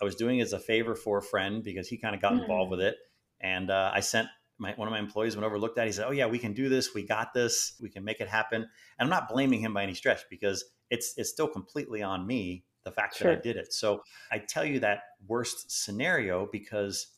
I 0.00 0.04
was 0.04 0.16
doing 0.16 0.38
it 0.38 0.42
as 0.42 0.52
a 0.52 0.58
favor 0.58 0.94
for 0.94 1.18
a 1.18 1.22
friend 1.22 1.62
because 1.62 1.88
he 1.88 1.96
kind 1.96 2.14
of 2.14 2.20
got 2.20 2.32
mm-hmm. 2.32 2.42
involved 2.42 2.70
with 2.70 2.80
it, 2.80 2.96
and 3.40 3.70
uh, 3.70 3.90
I 3.94 4.00
sent 4.00 4.28
my, 4.58 4.72
one 4.76 4.86
of 4.86 4.92
my 4.92 4.98
employees 4.98 5.36
went 5.36 5.44
over, 5.44 5.58
looked 5.58 5.78
at. 5.78 5.84
it. 5.84 5.88
He 5.88 5.92
said, 5.92 6.06
"Oh 6.08 6.12
yeah, 6.12 6.26
we 6.26 6.38
can 6.38 6.52
do 6.52 6.68
this. 6.68 6.94
We 6.94 7.06
got 7.06 7.34
this. 7.34 7.74
We 7.80 7.90
can 7.90 8.04
make 8.04 8.20
it 8.20 8.28
happen." 8.28 8.62
And 8.62 8.68
I'm 8.98 9.10
not 9.10 9.28
blaming 9.28 9.60
him 9.60 9.74
by 9.74 9.82
any 9.82 9.94
stretch 9.94 10.22
because 10.30 10.64
it's 10.90 11.14
it's 11.16 11.30
still 11.30 11.48
completely 11.48 12.02
on 12.02 12.26
me 12.26 12.64
the 12.84 12.90
fact 12.90 13.16
sure. 13.16 13.30
that 13.30 13.38
I 13.38 13.40
did 13.40 13.56
it. 13.56 13.72
So 13.72 14.02
I 14.30 14.38
tell 14.38 14.64
you 14.64 14.80
that 14.80 15.00
worst 15.26 15.70
scenario 15.70 16.48
because 16.50 17.08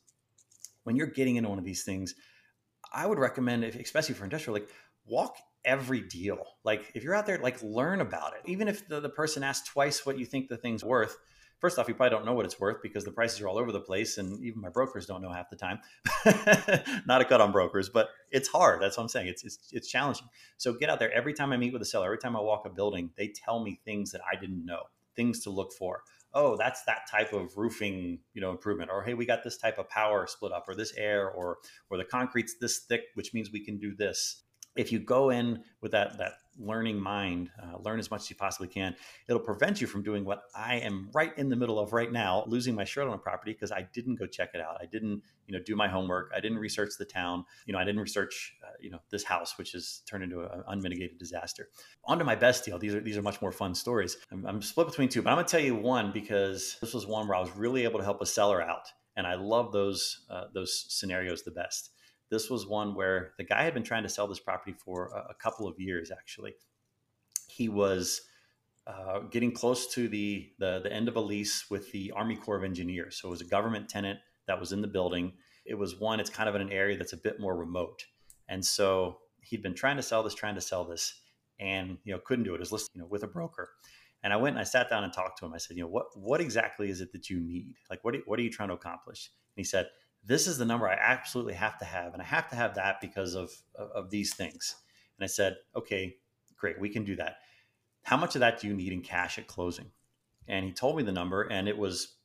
when 0.84 0.96
you're 0.96 1.08
getting 1.08 1.36
into 1.36 1.48
one 1.48 1.58
of 1.58 1.64
these 1.64 1.82
things, 1.82 2.14
I 2.92 3.06
would 3.06 3.18
recommend, 3.18 3.64
if, 3.64 3.75
especially 3.75 4.14
for 4.14 4.25
industrial, 4.25 4.54
like 4.54 4.68
walk 5.04 5.36
every 5.66 6.00
deal. 6.00 6.38
Like 6.64 6.92
if 6.94 7.02
you're 7.02 7.14
out 7.14 7.26
there, 7.26 7.38
like 7.38 7.62
learn 7.62 8.00
about 8.00 8.32
it. 8.35 8.49
Even 8.49 8.68
if 8.68 8.88
the, 8.88 9.00
the 9.00 9.11
person 9.11 9.42
asks 9.42 9.68
twice 9.68 10.06
what 10.06 10.18
you 10.18 10.25
think 10.25 10.49
the 10.49 10.56
thing's 10.56 10.82
worth, 10.82 11.18
first 11.58 11.78
off, 11.78 11.88
you 11.88 11.94
probably 11.94 12.16
don't 12.16 12.25
know 12.25 12.32
what 12.32 12.46
it's 12.46 12.58
worth 12.58 12.80
because 12.82 13.04
the 13.04 13.11
prices 13.11 13.40
are 13.40 13.49
all 13.49 13.58
over 13.58 13.73
the 13.73 13.80
place, 13.80 14.16
and 14.16 14.42
even 14.42 14.61
my 14.61 14.70
brokers 14.70 15.04
don't 15.04 15.20
know 15.20 15.30
half 15.30 15.50
the 15.50 15.56
time. 15.56 15.80
Not 17.06 17.20
a 17.20 17.25
cut 17.25 17.40
on 17.40 17.52
brokers, 17.52 17.88
but 17.88 18.08
it's 18.30 18.49
hard. 18.49 18.80
That's 18.80 18.96
what 18.96 19.02
I'm 19.02 19.08
saying. 19.08 19.28
It's, 19.28 19.44
it's 19.44 19.58
it's 19.73 19.88
challenging. 19.88 20.28
So 20.56 20.73
get 20.73 20.88
out 20.88 20.99
there. 20.99 21.12
Every 21.12 21.35
time 21.35 21.52
I 21.52 21.56
meet 21.56 21.73
with 21.73 21.82
a 21.82 21.87
seller, 21.87 22.06
every 22.06 22.18
time 22.18 22.37
I 22.37 22.40
walk 22.40 22.62
a 22.64 22.70
building, 22.70 23.11
they 23.18 23.28
tell 23.28 23.62
me 23.62 23.80
things 23.85 24.12
that 24.12 24.20
I 24.30 24.37
didn't 24.37 24.64
know, 24.64 24.85
things 25.16 25.42
to 25.44 25.50
look 25.50 25.73
for 25.73 26.02
oh, 26.37 26.54
that's 26.54 26.82
that 26.85 27.08
type 27.11 27.32
of 27.32 27.56
roofing, 27.56 28.18
you 28.35 28.42
know, 28.42 28.50
improvement, 28.50 28.90
or 28.92 29.02
hey, 29.02 29.14
we 29.14 29.25
got 29.25 29.42
this 29.42 29.56
type 29.56 29.78
of 29.78 29.88
power 29.88 30.26
split 30.26 30.52
up, 30.52 30.68
or 30.68 30.75
this 30.75 30.92
air, 30.96 31.30
or 31.30 31.56
or 31.90 31.96
the 31.96 32.04
concrete's 32.04 32.56
this 32.61 32.80
thick, 32.80 33.04
which 33.14 33.32
means 33.32 33.50
we 33.50 33.64
can 33.64 33.78
do 33.78 33.94
this. 33.96 34.42
If 34.76 34.92
you 34.92 34.99
go 34.99 35.30
in 35.30 35.62
with 35.80 35.92
that 35.92 36.18
that 36.18 36.35
learning 36.59 36.99
mind, 37.00 37.50
uh, 37.62 37.78
learn 37.78 37.99
as 37.99 38.11
much 38.11 38.23
as 38.23 38.30
you 38.30 38.37
possibly 38.37 38.68
can. 38.68 38.95
It'll 39.28 39.40
prevent 39.40 39.80
you 39.80 39.87
from 39.87 40.02
doing 40.02 40.25
what 40.25 40.42
I 40.54 40.76
am 40.76 41.11
right 41.12 41.37
in 41.37 41.49
the 41.49 41.56
middle 41.56 41.78
of 41.78 41.92
right 41.92 42.11
now, 42.11 42.45
losing 42.47 42.75
my 42.75 42.85
shirt 42.85 43.06
on 43.06 43.14
a 43.14 43.18
property 43.18 43.52
because 43.52 43.73
I 43.73 43.87
didn't 43.92 44.16
go 44.16 44.26
check 44.26 44.50
it 44.54 44.61
out. 44.61 44.78
I 44.80 44.87
didn't, 44.87 45.23
you 45.47 45.56
know, 45.56 45.62
do 45.62 45.76
my 45.76 45.88
homework. 45.88 46.33
I 46.35 46.40
didn't 46.40 46.59
research 46.59 46.90
the 46.99 47.04
town. 47.04 47.45
You 47.67 47.73
know, 47.73 47.78
I 47.78 47.84
didn't 47.84 48.00
research, 48.00 48.54
uh, 48.65 48.73
you 48.80 48.91
know, 48.91 49.00
this 49.10 49.25
house, 49.25 49.58
which 49.58 49.73
has 49.73 50.02
turned 50.06 50.25
into 50.25 50.41
an 50.41 50.62
unmitigated 50.69 51.19
disaster. 51.19 51.69
On 52.04 52.19
to 52.19 52.25
my 52.25 52.36
best 52.36 52.65
deal. 52.65 52.78
These 52.78 52.95
are 52.95 53.00
these 53.00 53.17
are 53.17 53.23
much 53.23 53.43
more 53.43 53.52
fun 53.52 53.75
stories. 53.75 54.17
I'm, 54.32 54.47
I'm 54.47 54.62
split 54.62 54.86
between 54.86 55.08
two, 55.08 55.23
but 55.23 55.30
I'm 55.30 55.36
gonna 55.36 55.49
tell 55.49 55.60
you 55.60 55.75
one 55.75 56.12
because 56.12 56.78
this 56.80 56.95
was 56.95 57.06
one 57.06 57.28
where 57.28 57.36
I 57.36 57.41
was 57.41 57.54
really 57.56 57.84
able 57.84 57.99
to 57.99 58.04
help 58.04 58.21
a 58.21 58.26
seller 58.26 58.62
out, 58.62 58.89
and 59.17 59.26
I 59.26 59.34
love 59.34 59.73
those 59.73 60.25
uh, 60.30 60.45
those 60.54 60.86
scenarios 60.89 61.43
the 61.43 61.50
best. 61.50 61.91
This 62.30 62.50
was 62.50 62.67
one 62.67 62.95
where 62.95 63.32
the 63.39 63.45
guy 63.45 63.62
had 63.62 63.75
been 63.75 63.82
trying 63.82 64.02
to 64.02 64.08
sell 64.08 64.26
this 64.26 64.41
property 64.41 64.75
for 64.84 65.10
a, 65.15 65.30
a 65.30 65.34
couple 65.34 65.69
of 65.69 65.78
years, 65.78 66.10
actually. 66.10 66.54
He 67.49 67.69
was 67.69 68.23
uh, 68.86 69.21
getting 69.30 69.52
close 69.52 69.93
to 69.95 70.08
the, 70.08 70.50
the, 70.58 70.80
the 70.82 70.93
end 70.93 71.08
of 71.08 71.17
a 71.17 71.21
lease 71.21 71.71
with 71.71 71.91
the 71.93 72.12
Army 72.12 72.36
Corps 72.36 72.56
of 72.56 72.65
Engineers. 72.65 73.19
So 73.21 73.28
it 73.28 73.30
was 73.30 73.41
a 73.41 73.47
government 73.47 73.89
tenant 73.89 74.19
that 74.47 74.58
was 74.58 74.73
in 74.73 74.80
the 74.80 74.89
building. 74.89 75.32
It 75.65 75.75
was 75.75 75.99
one, 75.99 76.21
it's 76.21 76.30
kind 76.30 76.49
of 76.49 76.54
in 76.54 76.62
an 76.62 76.73
area 76.73 76.97
that's 76.97 77.12
a 77.12 77.17
bit 77.17 77.41
more 77.41 77.56
remote. 77.56 78.04
And 78.49 78.65
so 78.65 79.19
he'd 79.43 79.62
been 79.62 79.75
trying 79.75 79.97
to 79.97 80.02
sell 80.02 80.23
this, 80.23 80.34
trying 80.34 80.54
to 80.54 80.60
sell 80.60 80.84
this, 80.84 81.21
and 81.58 81.99
you 82.04 82.12
know, 82.12 82.21
couldn't 82.25 82.45
do 82.45 82.54
it. 82.54 82.60
Was 82.60 82.73
listed, 82.73 82.91
you 82.95 83.00
know, 83.00 83.08
with 83.08 83.23
a 83.23 83.28
broker. 83.28 83.71
And 84.23 84.32
I 84.32 84.36
went 84.36 84.54
and 84.54 84.60
I 84.60 84.65
sat 84.65 84.91
down 84.91 85.04
and 85.04 85.12
talked 85.12 85.39
to 85.39 85.47
him. 85.47 85.54
I 85.54 85.58
said, 85.58 85.76
you 85.76 85.82
know, 85.84 85.89
what 85.89 86.06
what 86.17 86.41
exactly 86.41 86.91
is 86.91 87.00
it 87.00 87.12
that 87.12 87.30
you 87.30 87.41
need? 87.41 87.75
Like, 87.91 88.04
what 88.04 88.15
what 88.26 88.39
are 88.39 88.43
you 88.43 88.50
trying 88.50 88.69
to 88.69 88.75
accomplish? 88.75 89.30
And 89.56 89.60
he 89.60 89.65
said, 89.65 89.89
this 90.26 90.49
is 90.49 90.58
the 90.58 90.65
number 90.65 90.89
I 90.89 90.99
absolutely 91.00 91.54
have 91.54 91.78
to 91.78 91.84
have. 91.84 92.12
And 92.12 92.21
I 92.21 92.25
have 92.25 92.49
to 92.50 92.56
have 92.56 92.75
that 92.75 93.00
because 93.00 93.34
of, 93.34 93.52
of, 93.76 93.91
of 93.91 94.10
these 94.10 94.34
things. 94.34 94.75
And 95.19 95.25
I 95.25 95.28
said, 95.28 95.56
okay, 95.75 96.17
great, 96.56 96.80
we 96.80 96.89
can 96.89 97.04
do 97.04 97.17
that. 97.17 97.36
How 98.02 98.17
much 98.17 98.34
of 98.34 98.41
that 98.41 98.60
do 98.60 98.67
you 98.67 98.75
need 98.75 98.93
in 98.93 99.02
cash 99.02 99.39
at 99.39 99.47
closing? 99.47 99.91
And 100.49 100.65
he 100.65 100.73
told 100.73 100.97
me 100.97 101.02
the 101.02 101.12
number 101.12 101.43
and 101.43 101.69
it 101.69 101.78
was, 101.78 102.17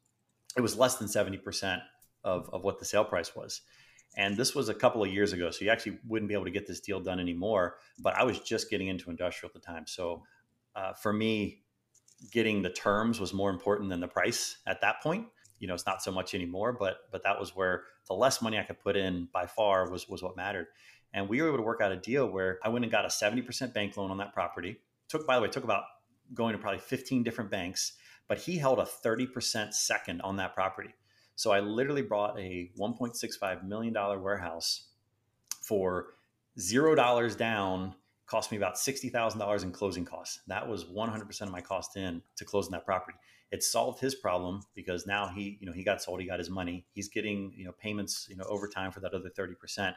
it 0.58 0.62
was 0.62 0.78
less 0.78 0.96
than 0.96 1.08
70% 1.08 1.82
of, 2.24 2.50
of 2.52 2.64
what 2.64 2.80
the 2.80 2.86
sale 2.86 3.06
price 3.06 3.36
was. 3.36 3.62
And 4.18 4.36
this 4.36 4.54
was 4.54 4.68
a 4.68 4.74
couple 4.74 5.04
of 5.04 5.14
years 5.14 5.32
ago. 5.32 5.52
So 5.52 5.64
you 5.64 5.72
actually 5.72 6.00
wouldn't 6.08 6.28
be 6.28 6.34
able 6.34 6.46
to 6.46 6.52
get 6.52 6.68
this 6.68 6.82
deal 6.82 7.00
done 7.00 7.20
anymore. 7.20 7.78
But 8.00 8.16
I 8.16 8.24
was 8.24 8.40
just 8.40 8.70
getting 8.70 8.88
into 8.88 9.10
industrial 9.10 9.50
at 9.50 9.54
the 9.54 9.66
time. 9.66 9.88
So 9.88 10.24
uh, 10.76 10.94
for 10.94 11.14
me, 11.14 11.62
getting 12.32 12.62
the 12.62 12.70
terms 12.70 13.20
was 13.20 13.34
more 13.34 13.50
important 13.50 13.90
than 13.90 14.00
the 14.00 14.08
price 14.08 14.58
at 14.68 14.82
that 14.82 15.02
point 15.02 15.28
you 15.62 15.68
know 15.68 15.76
it's 15.76 15.86
not 15.86 16.02
so 16.02 16.12
much 16.12 16.34
anymore 16.34 16.74
but 16.74 17.02
but 17.12 17.24
that 17.24 17.40
was 17.40 17.56
where 17.56 17.84
the 18.08 18.14
less 18.14 18.42
money 18.42 18.58
i 18.58 18.64
could 18.64 18.80
put 18.80 18.98
in 18.98 19.30
by 19.32 19.46
far 19.46 19.90
was 19.90 20.10
was 20.10 20.22
what 20.22 20.36
mattered. 20.36 20.68
And 21.14 21.28
we 21.28 21.42
were 21.42 21.50
able 21.50 21.58
to 21.58 21.64
work 21.64 21.82
out 21.82 21.92
a 21.92 21.98
deal 21.98 22.28
where 22.28 22.60
i 22.64 22.70
went 22.70 22.84
and 22.84 22.92
got 22.92 23.06
a 23.06 23.10
70% 23.10 23.74
bank 23.74 23.96
loan 23.96 24.12
on 24.12 24.18
that 24.18 24.34
property. 24.34 24.78
Took 25.08 25.26
by 25.26 25.36
the 25.36 25.42
way 25.42 25.48
took 25.48 25.64
about 25.64 25.84
going 26.34 26.54
to 26.54 26.58
probably 26.58 26.80
15 26.80 27.24
different 27.24 27.52
banks 27.52 27.94
but 28.28 28.38
he 28.38 28.58
held 28.58 28.80
a 28.80 28.84
30% 28.84 29.74
second 29.74 30.22
on 30.22 30.38
that 30.38 30.54
property. 30.56 30.94
So 31.36 31.52
i 31.52 31.60
literally 31.60 32.02
brought 32.02 32.38
a 32.40 32.72
1.65 32.78 33.64
million 33.64 33.94
dollar 33.94 34.20
warehouse 34.20 34.88
for 35.62 36.16
zero 36.60 36.96
dollars 36.96 37.36
down 37.36 37.94
cost 38.26 38.50
me 38.50 38.56
about 38.56 38.76
$60,000 38.76 39.64
in 39.64 39.72
closing 39.74 40.06
costs. 40.06 40.40
That 40.48 40.66
was 40.66 40.86
100% 40.86 41.42
of 41.42 41.52
my 41.52 41.60
cost 41.60 41.98
in 41.98 42.22
to 42.38 42.46
closing 42.46 42.72
that 42.72 42.86
property 42.86 43.18
it 43.52 43.64
solved 43.64 44.00
his 44.00 44.16
problem 44.16 44.62
because 44.76 45.06
now 45.06 45.28
he 45.28 45.58
you 45.60 45.68
know 45.68 45.74
he 45.74 45.84
got 45.84 46.02
sold 46.02 46.22
he 46.22 46.28
got 46.28 46.40
his 46.40 46.50
money. 46.50 46.86
He's 46.94 47.10
getting 47.10 47.54
you 47.56 47.66
know 47.66 47.74
payments 47.74 48.28
you 48.30 48.38
know 48.38 48.46
over 48.46 48.68
time 48.68 48.92
for 48.92 49.02
that 49.02 49.14
other 49.14 49.30
30% 49.30 49.94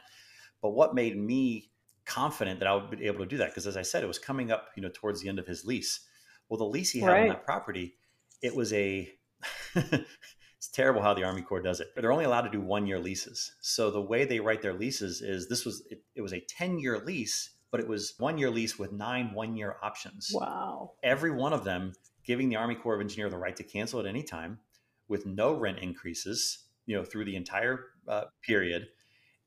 but 0.61 0.71
what 0.71 0.95
made 0.95 1.17
me 1.17 1.69
confident 2.05 2.59
that 2.59 2.67
i 2.67 2.75
would 2.75 2.91
be 2.91 3.05
able 3.05 3.19
to 3.19 3.25
do 3.25 3.37
that? 3.37 3.49
Because 3.49 3.67
as 3.67 3.77
i 3.77 3.81
said 3.81 4.03
it 4.03 4.07
was 4.07 4.19
coming 4.19 4.51
up 4.51 4.69
you 4.75 4.83
know 4.83 4.91
towards 4.93 5.21
the 5.21 5.29
end 5.29 5.39
of 5.39 5.47
his 5.47 5.65
lease. 5.65 6.01
Well 6.49 6.57
the 6.57 6.65
lease 6.65 6.91
he 6.91 6.99
had 6.99 7.09
right. 7.09 7.21
on 7.23 7.29
that 7.29 7.45
property 7.45 7.95
it 8.41 8.55
was 8.55 8.73
a 8.73 9.09
it's 9.75 10.69
terrible 10.71 11.01
how 11.01 11.13
the 11.13 11.23
army 11.23 11.41
corps 11.41 11.61
does 11.61 11.79
it. 11.79 11.89
They're 11.95 12.11
only 12.11 12.25
allowed 12.25 12.41
to 12.41 12.49
do 12.49 12.61
one 12.61 12.87
year 12.87 12.99
leases. 12.99 13.53
So 13.61 13.91
the 13.91 14.01
way 14.01 14.25
they 14.25 14.39
write 14.39 14.61
their 14.61 14.73
leases 14.73 15.21
is 15.21 15.47
this 15.47 15.65
was 15.65 15.83
it, 15.89 16.01
it 16.15 16.21
was 16.21 16.33
a 16.33 16.41
10 16.41 16.79
year 16.79 16.99
lease 16.99 17.51
but 17.75 17.81
it 17.81 17.89
was 17.89 18.13
one 18.19 18.37
year 18.37 18.49
lease 18.49 18.79
with 18.79 18.93
nine 18.93 19.33
one 19.33 19.53
year 19.53 19.75
options. 19.83 20.31
Wow. 20.33 20.93
Every 21.03 21.31
one 21.31 21.51
of 21.51 21.65
them 21.65 21.91
giving 22.25 22.49
the 22.49 22.55
Army 22.55 22.75
Corps 22.75 22.95
of 22.95 23.01
Engineer 23.01 23.29
the 23.29 23.37
right 23.37 23.55
to 23.55 23.63
cancel 23.63 23.99
at 23.99 24.05
any 24.05 24.23
time 24.23 24.59
with 25.07 25.25
no 25.25 25.53
rent 25.53 25.79
increases, 25.79 26.59
you 26.85 26.95
know, 26.95 27.03
through 27.03 27.25
the 27.25 27.35
entire 27.35 27.85
uh, 28.07 28.25
period. 28.41 28.87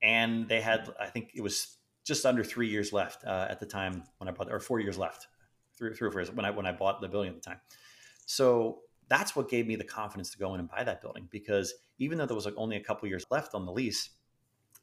And 0.03 0.49
they 0.49 0.61
had, 0.61 0.89
I 1.01 1.07
think 1.07 1.33
it 1.35 1.41
was 1.41 1.79
just 2.05 2.25
under 2.25 2.45
three 2.45 2.69
years 2.69 2.93
left 2.93 3.25
uh, 3.25 3.47
at 3.51 3.61
the 3.61 3.67
time 3.67 4.05
when 4.19 4.29
I 4.29 4.33
bought, 4.33 4.51
or 4.51 4.61
four 4.61 4.81
years 4.81 4.97
left, 4.97 5.27
three, 5.77 5.93
three 5.95 6.09
or 6.09 6.13
four 6.13 6.21
years 6.21 6.31
when 6.33 6.45
I 6.45 6.51
when 6.51 6.67
I 6.67 6.73
bought 6.73 7.01
the 7.01 7.09
building 7.09 7.31
at 7.31 7.35
the 7.35 7.43
time. 7.43 7.61
So 8.27 8.81
that's 9.09 9.35
what 9.35 9.49
gave 9.49 9.67
me 9.67 9.75
the 9.75 9.85
confidence 9.85 10.31
to 10.31 10.39
go 10.39 10.55
in 10.55 10.61
and 10.61 10.69
buy 10.69 10.85
that 10.85 11.01
building 11.01 11.29
because 11.31 11.75
even 11.99 12.19
though 12.19 12.27
there 12.27 12.37
was 12.37 12.45
like 12.45 12.55
only 12.57 12.77
a 12.77 12.83
couple 12.83 13.09
years 13.09 13.27
left 13.31 13.55
on 13.55 13.67
the 13.67 13.73
lease, 13.73 14.11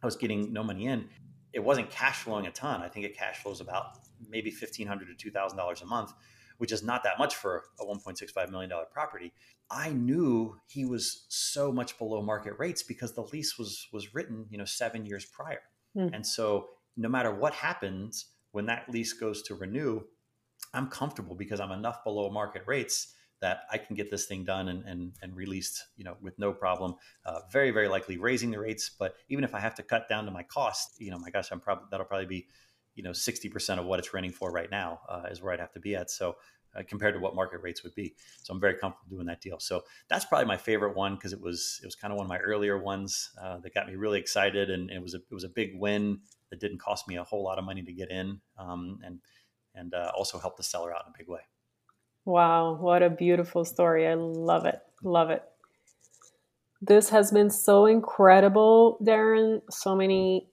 I 0.04 0.06
was 0.06 0.16
getting 0.16 0.52
no 0.52 0.64
money 0.64 0.88
in. 0.88 1.08
It 1.54 1.64
wasn't 1.64 1.90
cash 1.90 2.24
flowing 2.24 2.48
a 2.48 2.52
ton. 2.52 2.82
I 2.82 2.90
think 2.90 3.06
it 3.06 3.16
cash 3.18 3.38
flows 3.38 3.62
about 3.62 4.00
maybe 4.30 4.52
fifteen 4.52 4.88
hundred 4.88 5.08
to 5.08 5.16
two 5.16 5.32
thousand 5.32 5.58
dollars 5.58 5.82
a 5.82 5.86
month 5.86 6.12
which 6.58 6.72
is 6.72 6.84
not 6.84 7.04
that 7.04 7.18
much 7.20 7.36
for 7.36 7.64
a 7.80 7.86
$1.65 7.86 8.50
million 8.50 8.72
property. 8.92 9.34
I 9.70 9.90
knew 9.90 10.58
he 10.68 10.86
was 10.86 11.26
so 11.30 11.72
much 11.72 11.98
below 11.98 12.22
market 12.22 12.54
rates 12.58 12.84
because 12.84 13.14
the 13.14 13.24
lease 13.24 13.58
was 13.58 13.88
was 13.92 14.14
written, 14.14 14.46
you 14.50 14.58
know, 14.58 14.66
seven 14.66 15.06
years 15.06 15.26
prior. 15.26 15.62
Mm. 15.98 16.12
And 16.14 16.28
so 16.28 16.70
no 16.98 17.10
matter 17.10 17.34
what 17.34 17.54
happens 17.54 18.28
when 18.52 18.68
that 18.68 18.90
lease 18.90 19.14
goes 19.14 19.42
to 19.44 19.56
renew, 19.56 20.02
I'm 20.74 20.88
comfortable 20.88 21.36
because 21.36 21.60
I'm 21.60 21.72
enough 21.72 22.04
below 22.04 22.30
market 22.30 22.64
rates 22.66 23.14
that 23.42 23.62
I 23.72 23.78
can 23.78 23.96
get 23.96 24.10
this 24.10 24.26
thing 24.26 24.44
done 24.44 24.70
and, 24.70 24.84
and, 24.86 25.14
and 25.22 25.36
released, 25.36 25.84
you 25.98 26.04
know, 26.04 26.16
with 26.22 26.40
no 26.40 26.54
problem. 26.54 26.96
Uh, 27.26 27.42
very, 27.52 27.72
very 27.72 27.88
likely 27.88 28.18
raising 28.18 28.52
the 28.52 28.60
rates. 28.60 28.90
But 28.98 29.16
even 29.30 29.44
if 29.44 29.54
I 29.54 29.60
have 29.60 29.76
to 29.76 29.84
cut 29.84 30.08
down 30.08 30.26
to 30.26 30.32
my 30.32 30.44
cost, 30.44 30.96
you 31.00 31.12
know, 31.12 31.20
my 31.20 31.30
gosh, 31.30 31.52
I'm 31.52 31.60
probably, 31.60 31.86
that'll 31.92 32.06
probably 32.06 32.28
be, 32.28 32.48
you 32.96 33.04
know, 33.04 33.12
60% 33.12 33.80
of 33.80 33.86
what 33.86 34.00
it's 34.00 34.14
renting 34.14 34.32
for 34.32 34.52
right 34.52 34.72
now 34.72 35.02
uh, 35.08 35.24
is 35.30 35.42
where 35.42 35.54
I'd 35.54 35.60
have 35.60 35.74
to 35.74 35.80
be 35.80 35.96
at. 35.96 36.10
So 36.10 36.36
uh, 36.76 36.84
compared 36.88 37.14
to 37.14 37.20
what 37.20 37.36
market 37.36 37.62
rates 37.62 37.84
would 37.84 37.96
be. 37.96 38.16
So 38.44 38.54
I'm 38.54 38.60
very 38.60 38.76
comfortable 38.76 39.16
doing 39.16 39.28
that 39.28 39.42
deal. 39.42 39.60
So 39.60 39.84
that's 40.10 40.26
probably 40.26 40.46
my 40.46 40.58
favorite 40.58 40.96
one 40.96 41.16
because 41.16 41.34
it 41.34 41.42
was 41.42 41.80
it 41.82 41.86
was 41.86 41.96
kind 41.96 42.12
of 42.12 42.18
one 42.18 42.26
of 42.26 42.30
my 42.30 42.40
earlier 42.40 42.78
ones 42.78 43.32
uh, 43.42 43.60
that 43.60 43.74
got 43.74 43.88
me 43.88 43.96
really 43.96 44.20
excited, 44.20 44.70
and 44.70 44.90
it 44.90 45.02
was 45.02 45.14
a 45.14 45.18
it 45.18 45.34
was 45.34 45.44
a 45.44 45.50
big 45.50 45.80
win 45.80 46.20
that 46.50 46.60
didn't 46.60 46.80
cost 46.80 47.08
me 47.08 47.18
a 47.18 47.24
whole 47.24 47.44
lot 47.44 47.58
of 47.58 47.66
money 47.66 47.82
to 47.84 47.94
get 47.94 48.12
in, 48.12 48.40
um, 48.58 49.00
and 49.04 49.20
and 49.74 49.94
uh, 49.94 50.12
also 50.16 50.38
helped 50.38 50.58
the 50.58 50.64
seller 50.64 50.94
out 50.94 51.04
in 51.06 51.14
a 51.14 51.18
big 51.18 51.30
way. 51.30 51.42
Wow, 52.26 52.76
what 52.76 53.04
a 53.04 53.10
beautiful 53.10 53.66
story! 53.66 54.08
I 54.08 54.16
love 54.16 54.66
it, 54.66 54.80
love 55.04 55.30
it. 55.30 55.44
This 56.82 57.10
has 57.10 57.32
been 57.32 57.50
so 57.50 57.86
incredible, 57.86 58.98
Darren. 59.02 59.62
So 59.70 59.96
many 59.96 60.50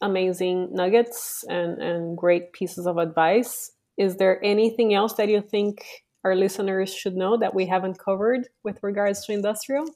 amazing 0.00 0.68
nuggets 0.72 1.44
and, 1.48 1.82
and 1.82 2.16
great 2.16 2.52
pieces 2.52 2.86
of 2.86 2.98
advice. 2.98 3.72
Is 3.96 4.16
there 4.16 4.42
anything 4.44 4.94
else 4.94 5.14
that 5.14 5.28
you 5.28 5.40
think 5.40 5.84
our 6.24 6.34
listeners 6.34 6.94
should 6.94 7.16
know 7.16 7.36
that 7.36 7.54
we 7.54 7.66
haven't 7.66 7.98
covered 7.98 8.48
with 8.62 8.78
regards 8.82 9.24
to 9.26 9.32
industrial? 9.32 9.86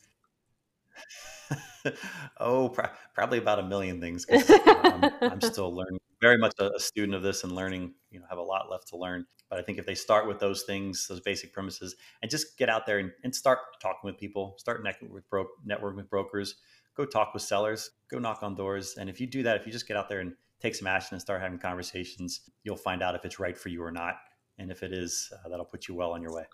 oh, 2.40 2.68
pr- 2.68 2.86
probably 3.14 3.38
about 3.38 3.58
a 3.58 3.62
million 3.62 4.00
things. 4.00 4.26
I'm, 4.30 5.10
I'm, 5.20 5.40
still 5.40 5.74
learning, 5.74 5.98
very 6.20 6.38
much 6.38 6.54
a, 6.58 6.70
a, 6.74 6.80
student 6.80 7.14
of 7.14 7.22
this 7.22 7.44
and 7.44 7.52
learning. 7.52 7.94
You 8.10 8.20
know, 8.20 8.26
have 8.28 8.38
a 8.38 8.42
lot 8.42 8.70
left 8.70 8.88
to 8.88 8.96
learn. 8.96 9.26
But 9.50 9.58
I 9.58 9.62
think 9.62 9.78
if 9.78 9.86
they 9.86 9.94
start 9.94 10.26
with 10.26 10.38
those 10.38 10.62
things, 10.62 11.06
those 11.08 11.20
basic 11.20 11.52
premises, 11.52 11.96
and 12.22 12.30
just 12.30 12.56
get 12.56 12.68
out 12.68 12.86
there 12.86 12.98
and, 12.98 13.10
and 13.24 13.34
start 13.34 13.58
talking 13.80 14.00
with 14.04 14.18
people, 14.18 14.54
start 14.58 14.84
networking 14.84 15.10
with, 15.10 15.28
bro- 15.28 15.48
networking 15.66 15.96
with 15.96 16.10
brokers, 16.10 16.56
go 16.96 17.04
talk 17.04 17.34
with 17.34 17.42
sellers, 17.42 17.90
go 18.10 18.18
knock 18.18 18.42
on 18.42 18.54
doors, 18.54 18.96
and 18.98 19.08
if 19.08 19.20
you 19.20 19.26
do 19.26 19.42
that, 19.42 19.56
if 19.56 19.66
you 19.66 19.72
just 19.72 19.88
get 19.88 19.96
out 19.96 20.08
there 20.08 20.20
and 20.20 20.34
take 20.60 20.74
some 20.74 20.86
action 20.86 21.14
and 21.14 21.20
start 21.20 21.40
having 21.40 21.58
conversations, 21.58 22.50
you'll 22.62 22.76
find 22.76 23.02
out 23.02 23.14
if 23.14 23.24
it's 23.24 23.40
right 23.40 23.58
for 23.58 23.68
you 23.68 23.82
or 23.82 23.90
not. 23.90 24.14
And 24.58 24.70
if 24.70 24.82
it 24.82 24.92
is, 24.92 25.32
uh, 25.32 25.48
that'll 25.48 25.64
put 25.64 25.88
you 25.88 25.94
well 25.94 26.12
on 26.12 26.22
your 26.22 26.32
way. 26.32 26.44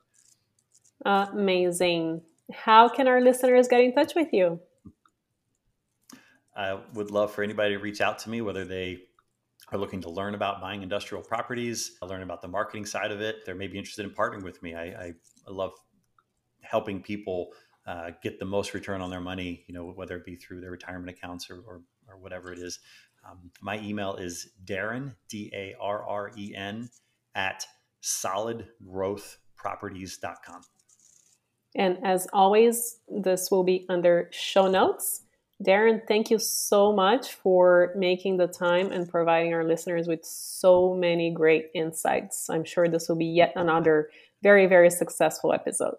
Amazing. 1.04 2.22
How 2.52 2.88
can 2.88 3.06
our 3.06 3.20
listeners 3.20 3.68
get 3.68 3.80
in 3.80 3.92
touch 3.92 4.14
with 4.14 4.28
you? 4.32 4.60
I 6.56 6.78
would 6.94 7.10
love 7.10 7.32
for 7.32 7.42
anybody 7.42 7.74
to 7.74 7.78
reach 7.78 8.00
out 8.00 8.18
to 8.20 8.30
me, 8.30 8.40
whether 8.40 8.64
they 8.64 9.02
are 9.70 9.78
looking 9.78 10.00
to 10.00 10.10
learn 10.10 10.34
about 10.34 10.60
buying 10.60 10.82
industrial 10.82 11.22
properties, 11.22 11.98
learn 12.02 12.22
about 12.22 12.40
the 12.40 12.48
marketing 12.48 12.86
side 12.86 13.12
of 13.12 13.20
it. 13.20 13.44
They 13.44 13.52
may 13.52 13.66
be 13.66 13.78
interested 13.78 14.06
in 14.06 14.12
partnering 14.12 14.42
with 14.42 14.62
me. 14.62 14.74
I, 14.74 14.84
I, 14.84 15.12
I 15.46 15.50
love 15.50 15.72
helping 16.62 17.02
people 17.02 17.52
uh, 17.88 18.10
get 18.22 18.38
the 18.38 18.44
most 18.44 18.74
return 18.74 19.00
on 19.00 19.08
their 19.08 19.22
money, 19.22 19.64
you 19.66 19.72
know, 19.72 19.86
whether 19.86 20.14
it 20.16 20.26
be 20.26 20.36
through 20.36 20.60
their 20.60 20.70
retirement 20.70 21.08
accounts 21.08 21.48
or, 21.48 21.62
or, 21.66 21.80
or 22.06 22.18
whatever 22.18 22.52
it 22.52 22.58
is. 22.58 22.80
Um, 23.28 23.50
my 23.62 23.80
email 23.80 24.14
is 24.16 24.50
Darren, 24.64 25.14
D 25.30 25.50
A 25.54 25.74
R 25.80 26.06
R 26.06 26.30
E 26.36 26.54
N, 26.54 26.90
at 27.34 27.64
solidgrowthproperties.com. 28.02 30.60
And 31.76 31.98
as 32.04 32.26
always, 32.32 33.00
this 33.08 33.50
will 33.50 33.64
be 33.64 33.84
under 33.88 34.28
show 34.32 34.68
notes. 34.68 35.22
Darren, 35.64 36.06
thank 36.06 36.30
you 36.30 36.38
so 36.38 36.92
much 36.92 37.32
for 37.32 37.94
making 37.96 38.36
the 38.36 38.48
time 38.48 38.92
and 38.92 39.08
providing 39.08 39.54
our 39.54 39.64
listeners 39.64 40.06
with 40.06 40.22
so 40.24 40.94
many 40.94 41.32
great 41.32 41.70
insights. 41.74 42.50
I'm 42.50 42.64
sure 42.64 42.86
this 42.86 43.08
will 43.08 43.16
be 43.16 43.24
yet 43.24 43.54
another 43.56 44.10
very, 44.42 44.66
very 44.66 44.90
successful 44.90 45.54
episode. 45.54 45.96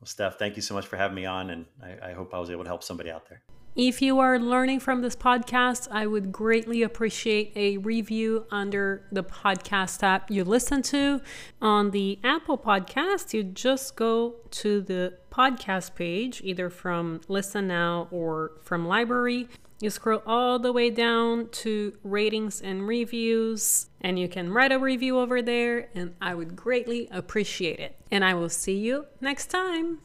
Well, 0.00 0.06
Steph, 0.06 0.38
thank 0.38 0.56
you 0.56 0.62
so 0.62 0.74
much 0.74 0.86
for 0.86 0.96
having 0.96 1.16
me 1.16 1.26
on, 1.26 1.50
and 1.50 1.66
I, 1.82 2.10
I 2.10 2.12
hope 2.12 2.32
I 2.32 2.38
was 2.38 2.50
able 2.50 2.64
to 2.64 2.70
help 2.70 2.84
somebody 2.84 3.10
out 3.10 3.28
there. 3.28 3.42
If 3.78 4.02
you 4.02 4.18
are 4.18 4.40
learning 4.40 4.80
from 4.80 5.02
this 5.02 5.14
podcast, 5.14 5.86
I 5.92 6.04
would 6.04 6.32
greatly 6.32 6.82
appreciate 6.82 7.52
a 7.54 7.76
review 7.76 8.44
under 8.50 9.06
the 9.12 9.22
podcast 9.22 10.02
app 10.02 10.32
you 10.32 10.42
listen 10.42 10.82
to. 10.82 11.20
On 11.62 11.92
the 11.92 12.18
Apple 12.24 12.58
Podcast, 12.58 13.32
you 13.32 13.44
just 13.44 13.94
go 13.94 14.34
to 14.50 14.80
the 14.80 15.14
podcast 15.30 15.94
page, 15.94 16.40
either 16.42 16.70
from 16.70 17.20
Listen 17.28 17.68
Now 17.68 18.08
or 18.10 18.50
from 18.62 18.84
Library. 18.84 19.46
You 19.80 19.90
scroll 19.90 20.24
all 20.26 20.58
the 20.58 20.72
way 20.72 20.90
down 20.90 21.48
to 21.62 21.96
ratings 22.02 22.60
and 22.60 22.88
reviews, 22.88 23.90
and 24.00 24.18
you 24.18 24.28
can 24.28 24.52
write 24.52 24.72
a 24.72 24.80
review 24.80 25.20
over 25.20 25.40
there, 25.40 25.88
and 25.94 26.16
I 26.20 26.34
would 26.34 26.56
greatly 26.56 27.06
appreciate 27.12 27.78
it. 27.78 27.94
And 28.10 28.24
I 28.24 28.34
will 28.34 28.48
see 28.48 28.76
you 28.76 29.06
next 29.20 29.46
time. 29.52 30.00